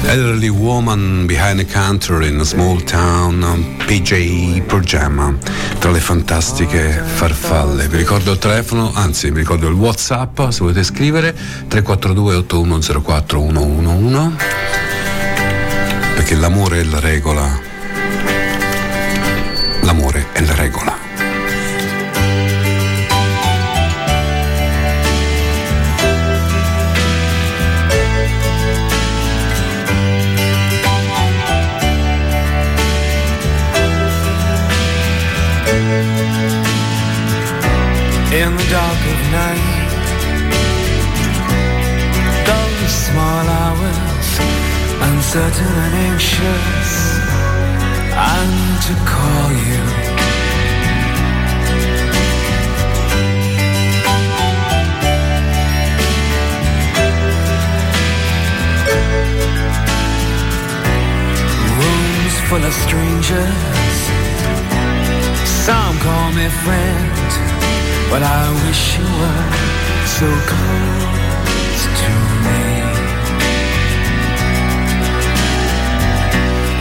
[0.08, 5.36] Elderly Woman Behind a Counter in a Small Town, PJ Progema,
[5.80, 7.90] tra le fantastiche farfalle.
[7.90, 14.36] Vi ricordo il telefono, anzi vi ricordo il Whatsapp, se volete scrivere, 342 8104 111,
[16.16, 17.60] perché l'amore è la regola.
[19.82, 20.97] L'amore è la regola.
[45.28, 47.20] Uncertain and anxious,
[48.16, 49.84] and to call you.
[61.76, 63.98] Rooms full of strangers,
[65.44, 67.12] some call me friend.
[68.10, 71.17] But I wish you were so close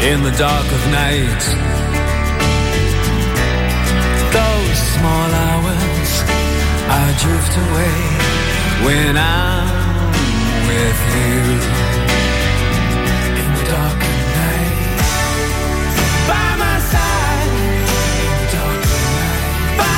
[0.06, 1.42] In the dark of night,
[4.30, 6.10] those small hours,
[6.88, 7.98] I drift away
[8.86, 9.66] when I'm
[10.68, 11.42] with you.
[13.42, 14.78] In the dark of night,
[16.30, 17.50] by my side.
[18.22, 19.42] In the dark of night,
[19.82, 19.90] by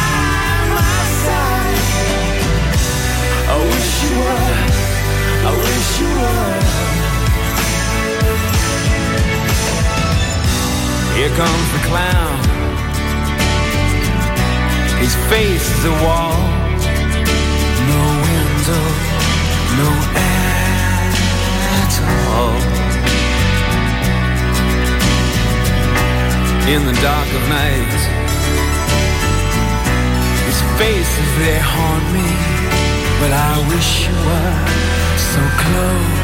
[0.79, 1.85] my side.
[3.53, 4.57] I wish you were.
[5.45, 6.58] I wish you were.
[11.29, 12.39] Here comes the clown.
[14.99, 16.39] His face is a wall.
[17.93, 18.87] No window,
[19.81, 21.13] no air
[21.81, 22.57] at all.
[26.73, 27.93] In the dark of night,
[30.49, 32.29] his face is there haunt me.
[33.21, 34.57] But I wish you were
[35.33, 36.18] so close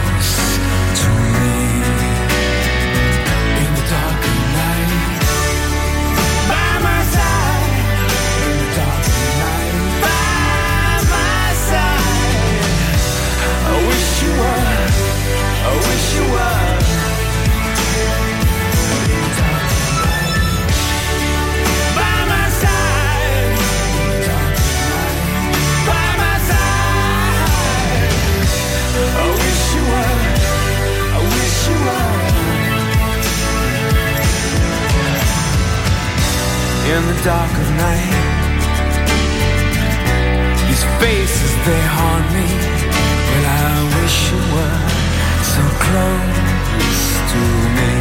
[37.07, 38.15] the dark of night.
[40.71, 42.47] His face is they haunt me.
[43.29, 44.74] Well, I wish you were
[45.95, 47.41] close to
[47.77, 47.93] me.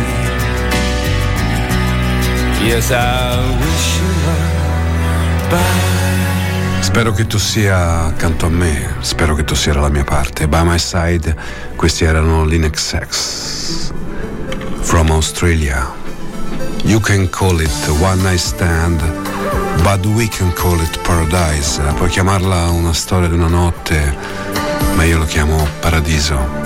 [2.67, 4.49] Yes, I wish you were
[5.49, 6.01] by
[6.81, 10.47] Spero che tu sia accanto a me, spero che tu sia dalla mia parte.
[10.47, 11.35] By my side,
[11.75, 13.91] questi erano Linux X
[14.81, 15.91] from Australia.
[16.83, 19.01] You can call it one night stand,
[19.81, 21.81] but we can call it paradise.
[21.95, 24.15] Puoi chiamarla una storia di una notte,
[24.95, 26.62] ma io lo chiamo paradiso.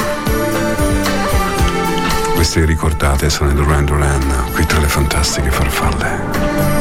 [2.37, 6.76] Queste ricordate sono i Duran Duran, qui tra le fantastiche farfalle.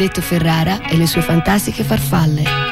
[0.00, 2.69] Benedetto Ferrara e le sue fantastiche farfalle.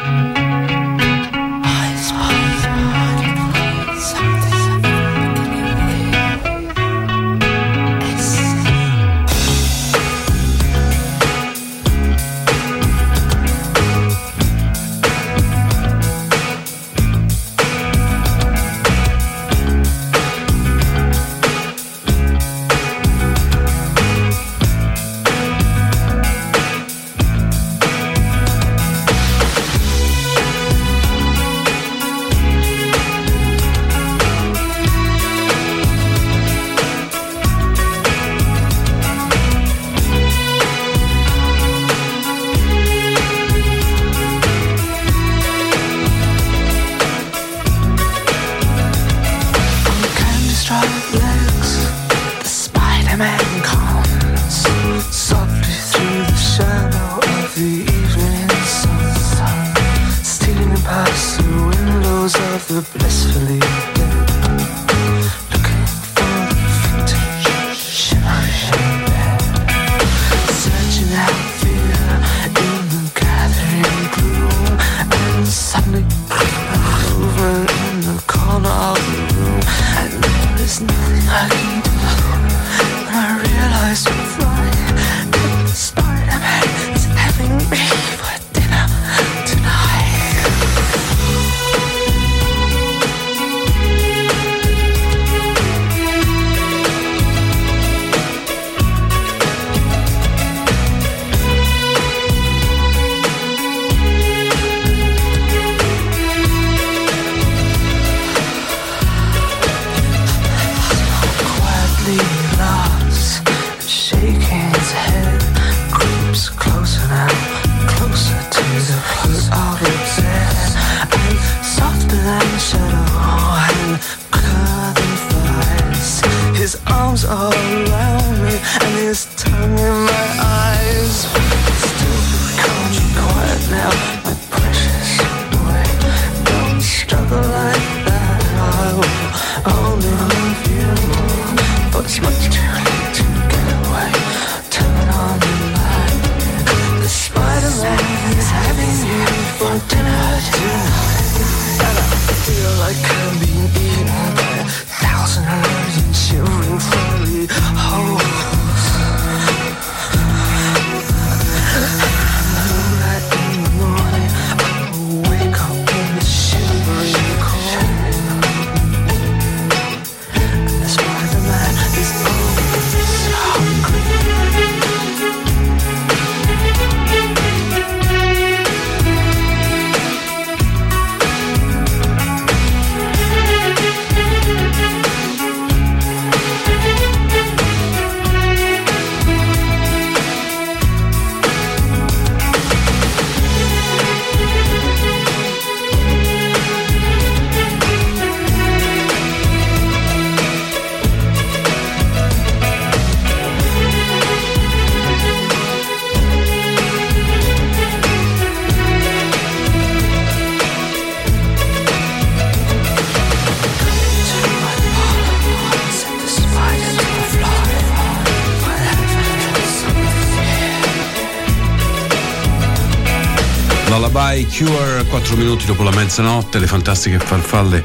[224.28, 227.82] Lullaby Cure, 4 minuti dopo la mezzanotte, le fantastiche farfalle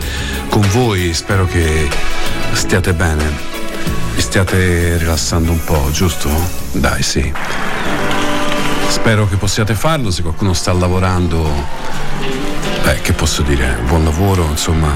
[0.50, 1.88] con voi, spero che
[2.52, 3.24] stiate bene,
[4.14, 6.30] vi stiate rilassando un po', giusto?
[6.74, 7.32] Dai, sì.
[8.90, 11.50] Spero che possiate farlo, se qualcuno sta lavorando,
[12.84, 14.92] beh, che posso dire, buon lavoro, insomma.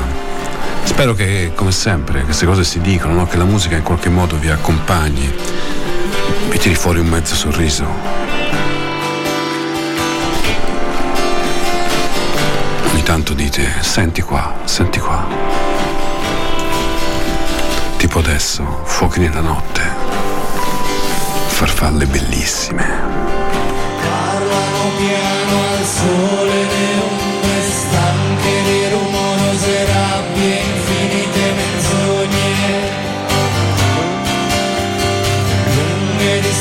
[0.83, 3.25] Spero che, come sempre, queste cose si dicono, no?
[3.25, 5.33] che la musica in qualche modo vi accompagni,
[6.49, 8.26] vi tiri fuori un mezzo sorriso.
[13.07, 15.25] Tanto dite, senti qua, senti qua.
[17.95, 19.81] Tipo adesso, fuochi nella notte,
[21.47, 22.83] farfalle bellissime.
[24.01, 32.55] Parlano piano al sole le ombre stanche di rumorose rabbie, infinite menzogne.
[35.75, 36.53] Lunghe di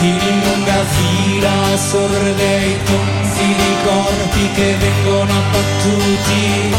[0.00, 3.21] fili in lunga fila, sorde i tonfi di
[3.84, 6.74] corpi che vengono abbattuti.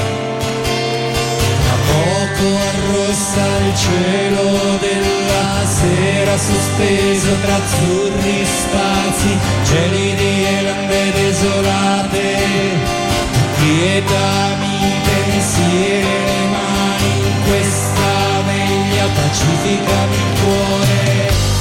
[1.64, 12.38] Tra poco arrossa il cielo della sera sospeso tra azzurri spazi, gelidi e lande desolate,
[13.58, 18.12] quietami pensieri le mani in questa
[18.46, 21.53] veglia, pacificami il cuore.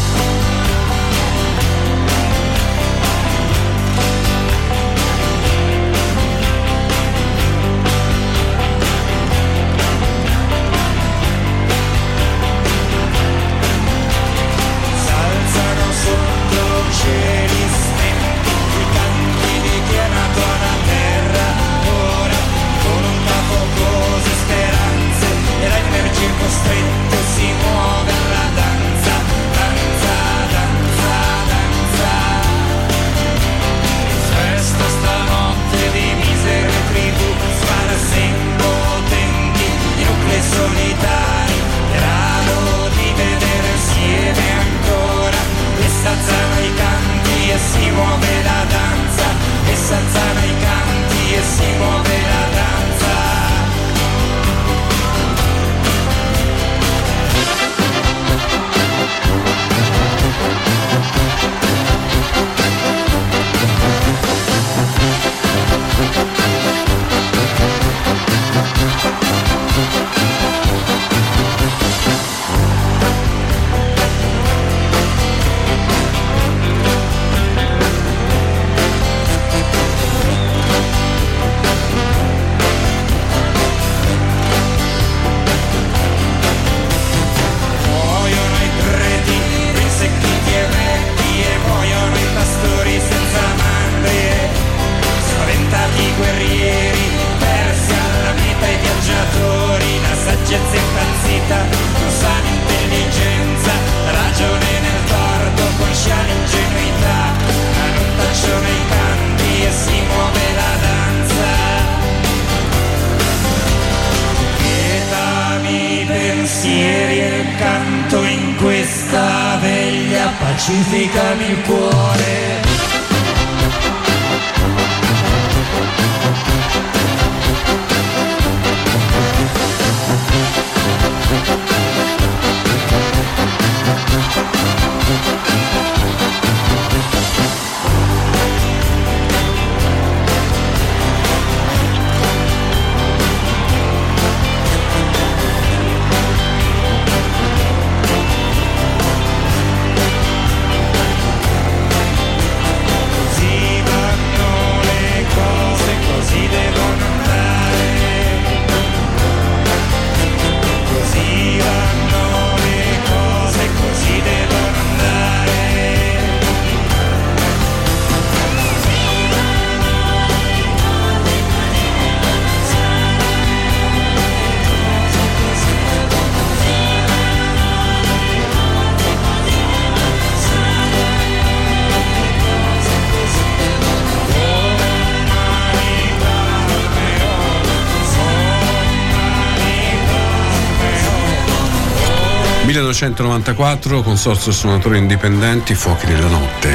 [192.82, 196.68] 1994, Consorzio Suonatori Indipendenti, Fuochi nella Notte.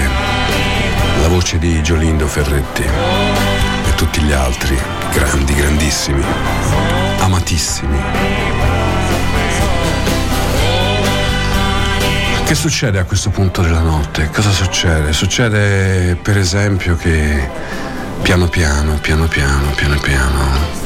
[1.20, 4.80] La voce di Giolindo Ferretti e tutti gli altri,
[5.12, 6.24] grandi, grandissimi,
[7.20, 8.00] amatissimi.
[12.46, 14.30] Che succede a questo punto della notte?
[14.34, 15.12] Cosa succede?
[15.12, 17.50] Succede per esempio che
[18.22, 20.86] piano piano, piano piano, piano piano,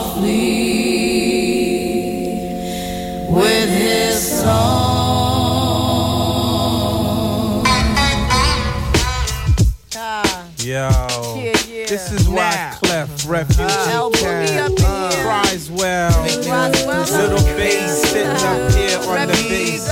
[13.31, 14.09] Clef Refuge ah.
[14.11, 14.75] Cat
[15.23, 16.23] cries well.
[16.23, 19.87] Little bass sitting up here on the bass.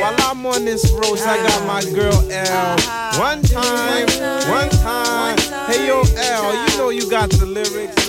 [0.00, 1.94] While I'm on this road, I got my ah.
[1.96, 2.76] girl L.
[2.86, 3.18] Ah.
[3.18, 4.06] One time,
[4.48, 5.36] one time.
[5.66, 8.08] Hey yo, L, you know you got the lyrics.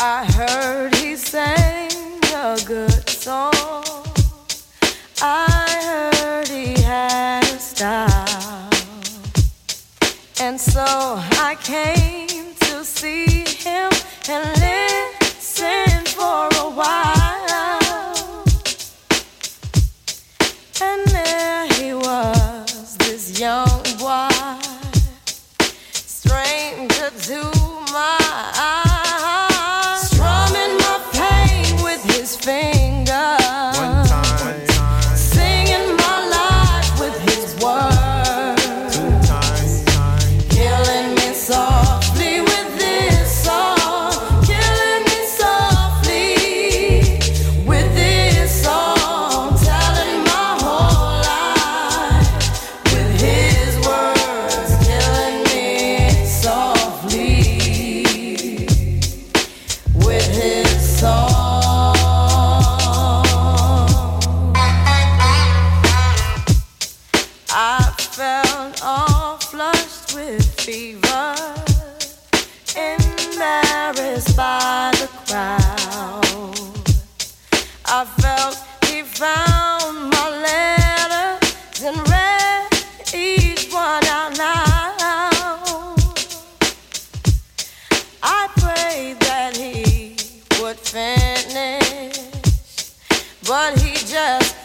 [0.00, 1.90] I heard he sang
[2.34, 3.52] a good song.
[5.20, 5.46] I
[5.84, 6.11] heard
[10.52, 13.90] And so I came to see him
[14.28, 15.11] and listen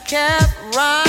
[0.07, 1.06] kept right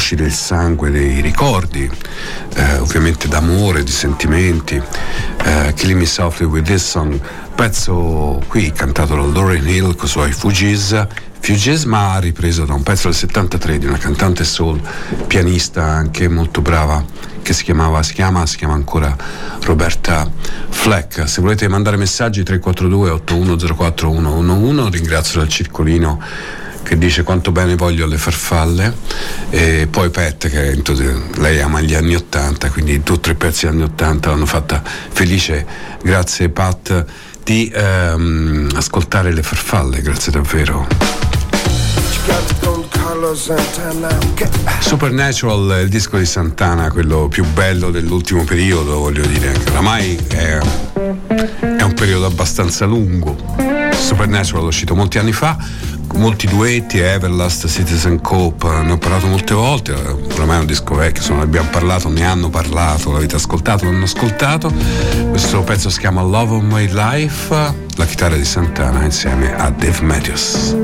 [0.00, 1.88] uscire il sangue dei ricordi,
[2.54, 4.80] eh, ovviamente d'amore, di sentimenti.
[5.44, 7.20] Eh, Killing Me Softly with This Song,
[7.54, 11.06] pezzo qui cantato da Lauryn Hill con i suoi Fugees,
[11.40, 14.80] Fugees ma ripreso da un pezzo del 73 di una cantante soul,
[15.26, 17.04] pianista anche molto brava
[17.42, 19.14] che si chiamava, si chiama, si chiama ancora
[19.64, 20.30] Roberta
[20.70, 21.28] Fleck.
[21.28, 26.18] Se volete mandare messaggi 342 8104 111 ringrazio del circolino
[26.82, 28.94] che dice quanto bene voglio le farfalle
[29.50, 30.80] e poi Pet che
[31.38, 34.82] lei ama gli anni 80 quindi due o tre pezzi degli anni 80 l'hanno fatta
[34.84, 35.66] felice.
[36.02, 37.04] Grazie Pat
[37.42, 40.86] di ehm, ascoltare le farfalle grazie davvero.
[44.80, 50.58] Supernatural, il disco di Santana, quello più bello dell'ultimo periodo, voglio dire, oramai è,
[51.76, 53.36] è un periodo abbastanza lungo.
[53.92, 55.56] Supernatural è uscito molti anni fa,
[56.20, 61.20] molti duetti, Everlast, Citizen Cope, ne ho parlato molte volte, oramai è un disco vecchio,
[61.20, 64.70] insomma, ne abbiamo parlato, ne hanno parlato, l'avete ascoltato, l'hanno ascoltato.
[65.30, 70.00] Questo pezzo si chiama Love of My Life, la chitarra di Santana insieme a Dave
[70.02, 70.76] Matthews.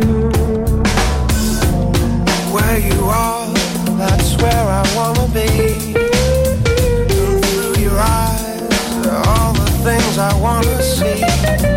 [10.19, 11.76] I wanna see.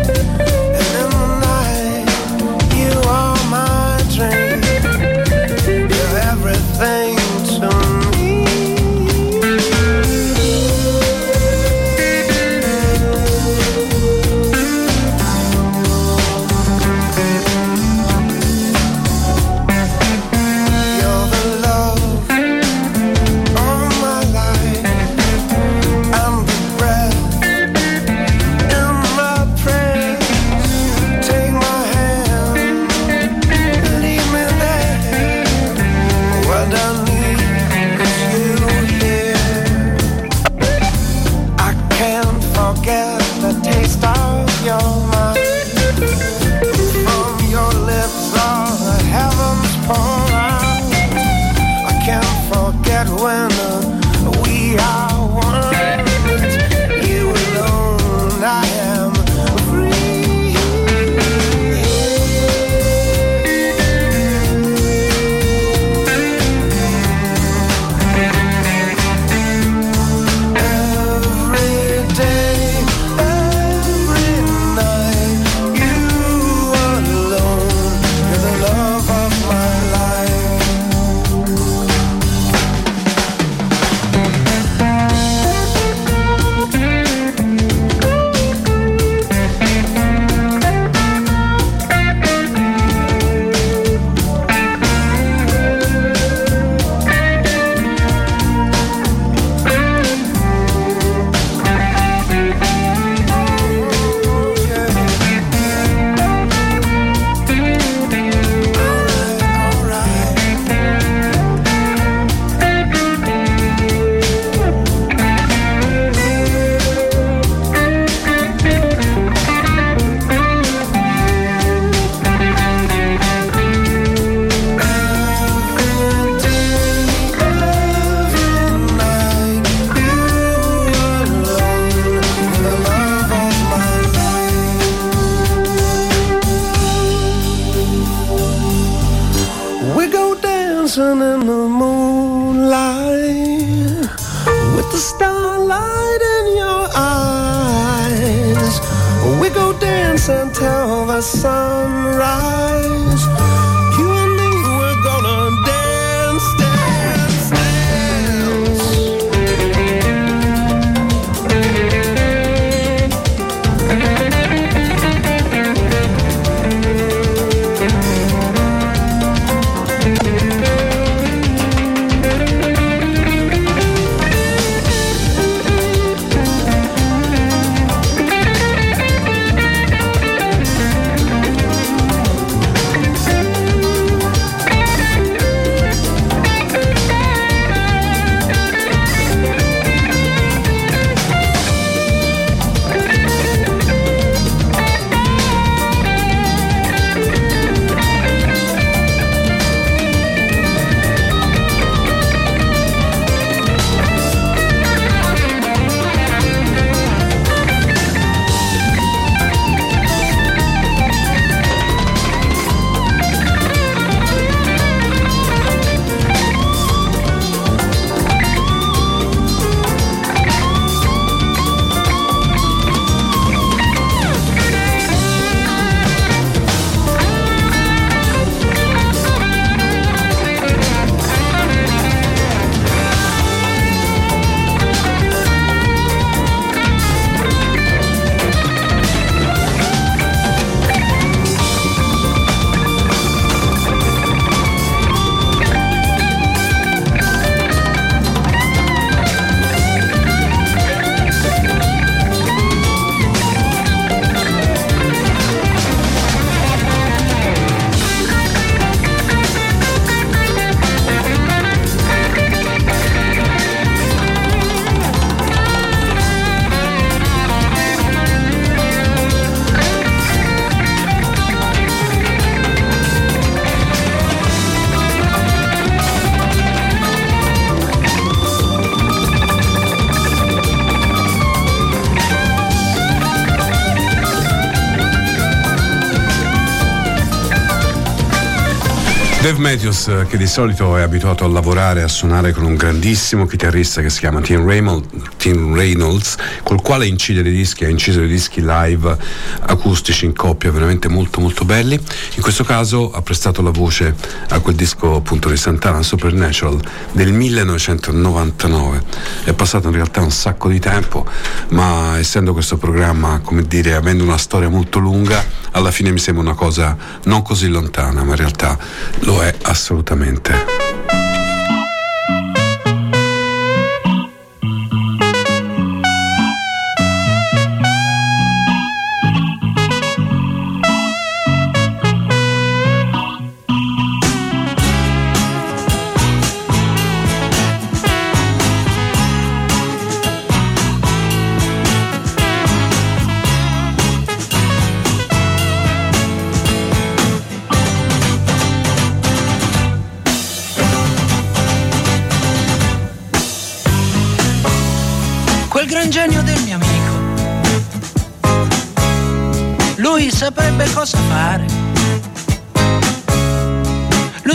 [289.70, 293.46] Matthews, eh, che di solito è abituato a lavorare e a suonare con un grandissimo
[293.46, 295.06] chitarrista che si chiama Tim Reynolds,
[295.44, 296.34] Reynolds,
[296.64, 299.16] col quale incide dei dischi, ha inciso dei dischi live
[299.60, 301.94] acustici in coppia veramente molto molto belli.
[301.94, 304.12] In questo caso ha prestato la voce
[304.48, 306.80] a quel disco appunto di Santana, Supernatural,
[307.12, 309.02] del 1999.
[309.44, 311.24] È passato in realtà un sacco di tempo,
[311.68, 316.42] ma essendo questo programma, come dire, avendo una storia molto lunga, alla fine mi sembra
[316.44, 318.78] una cosa non così lontana, ma in realtà
[319.20, 320.79] lo è assolutamente.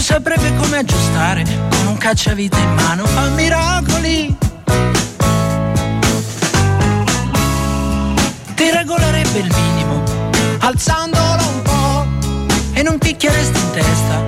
[0.05, 4.37] Saprebbe come aggiustare con un cacciavite in mano fa miracoli.
[8.53, 10.03] Ti regolerebbe il minimo,
[10.59, 12.05] alzandolo un po'
[12.73, 14.23] e non picchieresti in testa,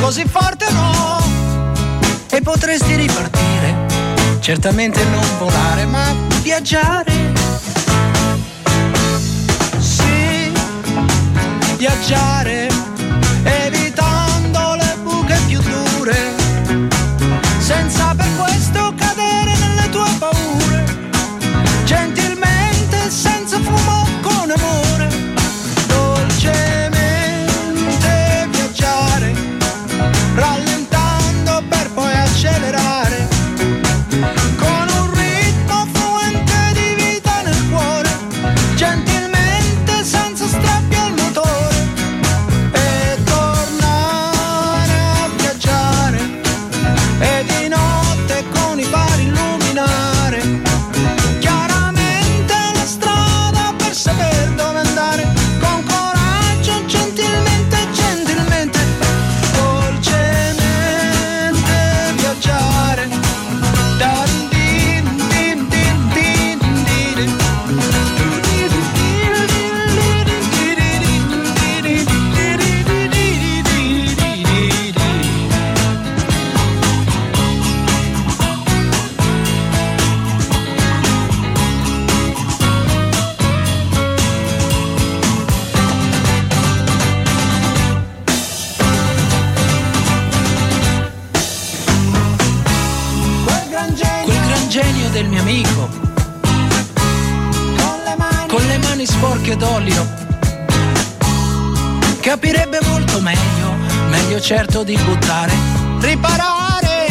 [0.00, 1.22] così forte no.
[2.28, 3.86] E potresti ripartire,
[4.40, 6.12] certamente non volare, ma
[6.42, 7.12] viaggiare.
[9.78, 10.52] Sì,
[11.76, 12.69] viaggiare,
[94.70, 95.88] genio del mio amico.
[96.44, 100.06] Con le mani, con le mani sporche d'olio.
[102.20, 103.74] Capirebbe molto meglio,
[104.10, 105.52] meglio certo di buttare.
[105.98, 107.06] Riparare.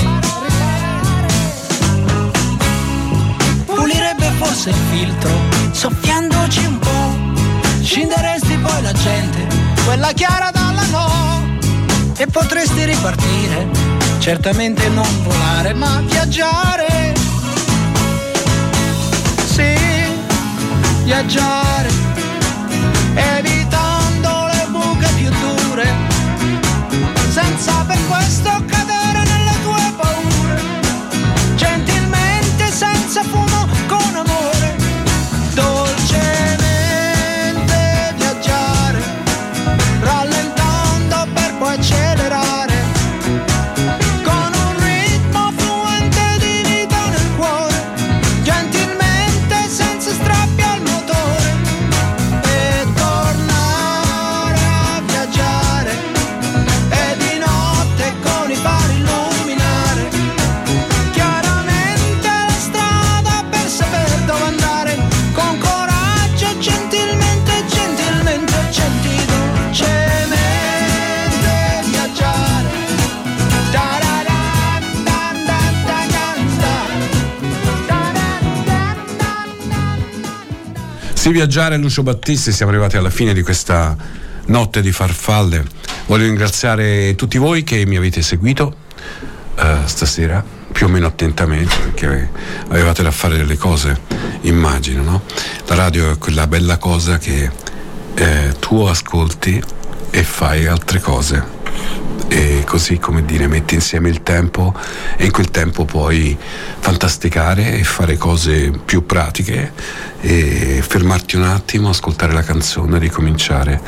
[3.65, 5.29] Pulirebbe forse il filtro,
[5.71, 7.83] soffiandoci un po'.
[7.83, 9.45] Scenderesti poi la gente,
[9.83, 11.57] quella chiara dalla no.
[12.15, 13.67] E potresti ripartire,
[14.19, 17.18] certamente non volare ma viaggiare.
[21.09, 21.89] Viaggiare,
[23.15, 25.91] evitando le buche più dure,
[27.31, 28.88] senza per questo cadere
[81.29, 83.95] Sì, viaggiare Lucio Battisti, siamo arrivati alla fine di questa
[84.47, 85.63] notte di farfalle.
[86.07, 88.75] Voglio ringraziare tutti voi che mi avete seguito
[89.55, 92.31] eh, stasera, più o meno attentamente, perché
[92.69, 93.95] avevate da fare delle cose,
[94.41, 95.21] immagino, no?
[95.67, 97.51] La radio è quella bella cosa che
[98.15, 99.61] eh, tu ascolti
[100.09, 101.58] e fai altre cose
[102.29, 104.73] e così come dire metti insieme il tempo
[105.17, 106.37] e in quel tempo puoi
[106.79, 109.73] fantasticare e fare cose più pratiche
[110.21, 113.81] e fermarti un attimo, ascoltare la canzone, ricominciare.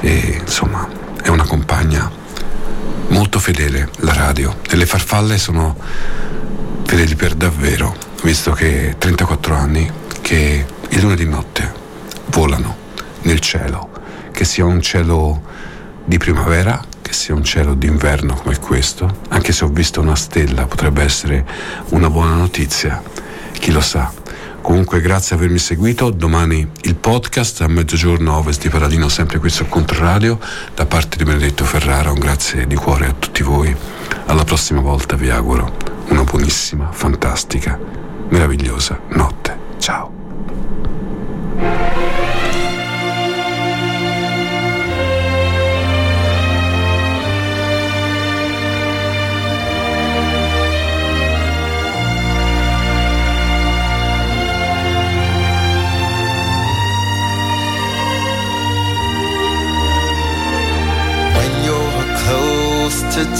[0.00, 0.88] E insomma
[1.22, 2.10] è una compagna
[3.08, 4.56] molto fedele la radio.
[4.68, 5.76] E le farfalle sono
[6.84, 9.90] fedeli per davvero visto che 34 anni
[10.22, 11.72] che il lunedì notte
[12.26, 12.76] volano
[13.22, 13.90] nel cielo.
[14.32, 15.42] Che sia un cielo
[16.04, 20.64] di primavera che sia un cielo d'inverno come questo, anche se ho visto una stella,
[20.64, 21.46] potrebbe essere
[21.90, 23.02] una buona notizia,
[23.52, 24.10] chi lo sa.
[24.62, 29.50] Comunque grazie per avermi seguito, domani il podcast a mezzogiorno ovest di Paradino, sempre qui
[29.50, 30.38] su Controradio,
[30.74, 33.76] da parte di Benedetto Ferrara, un grazie di cuore a tutti voi.
[34.24, 35.76] Alla prossima volta vi auguro
[36.08, 37.78] una buonissima, fantastica,
[38.30, 39.58] meravigliosa notte.
[39.78, 40.13] Ciao.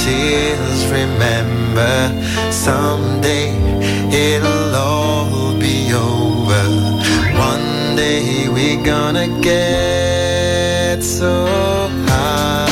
[0.05, 1.97] Tears, remember
[2.52, 3.48] someday
[4.12, 6.64] it'll all be over.
[7.39, 11.47] One day we're gonna get so
[12.06, 12.64] high.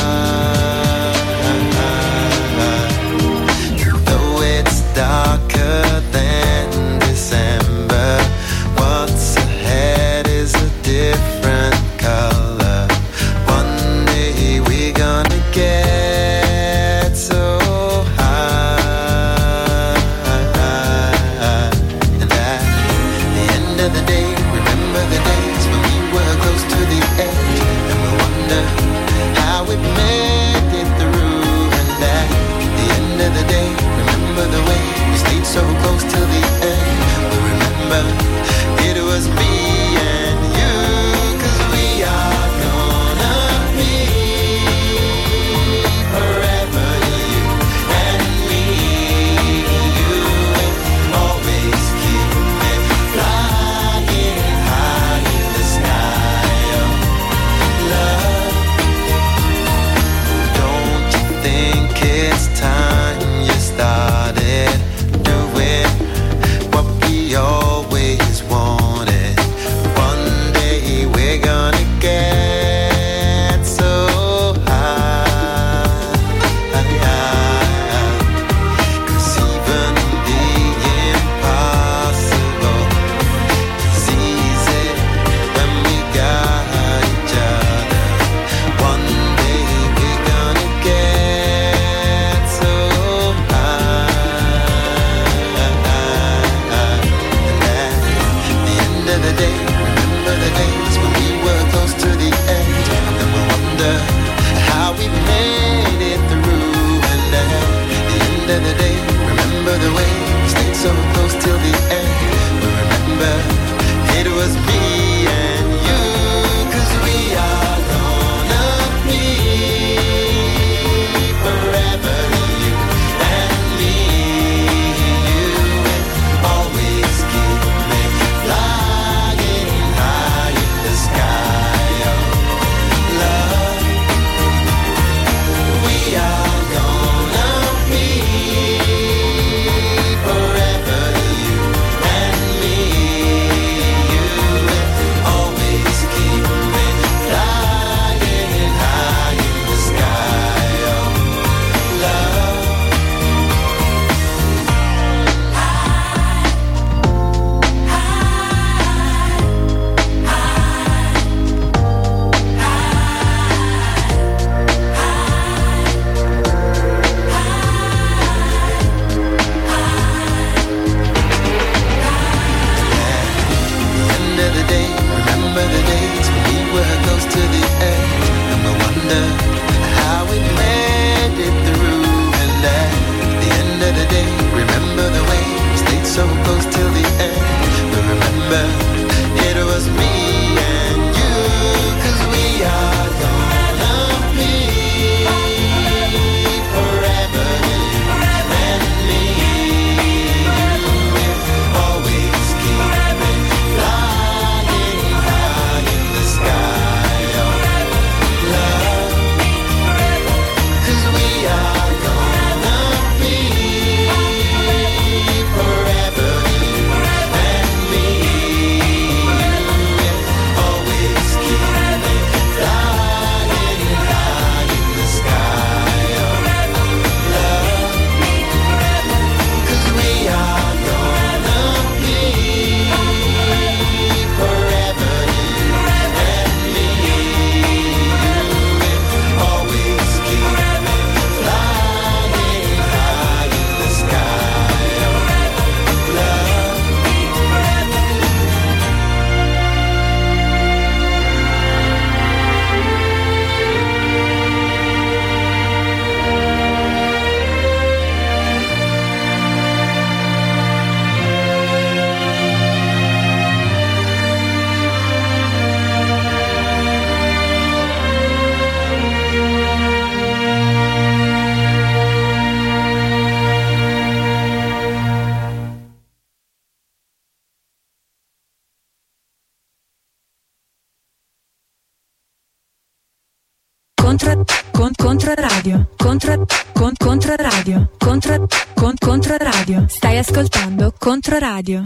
[291.23, 291.83] Controradio.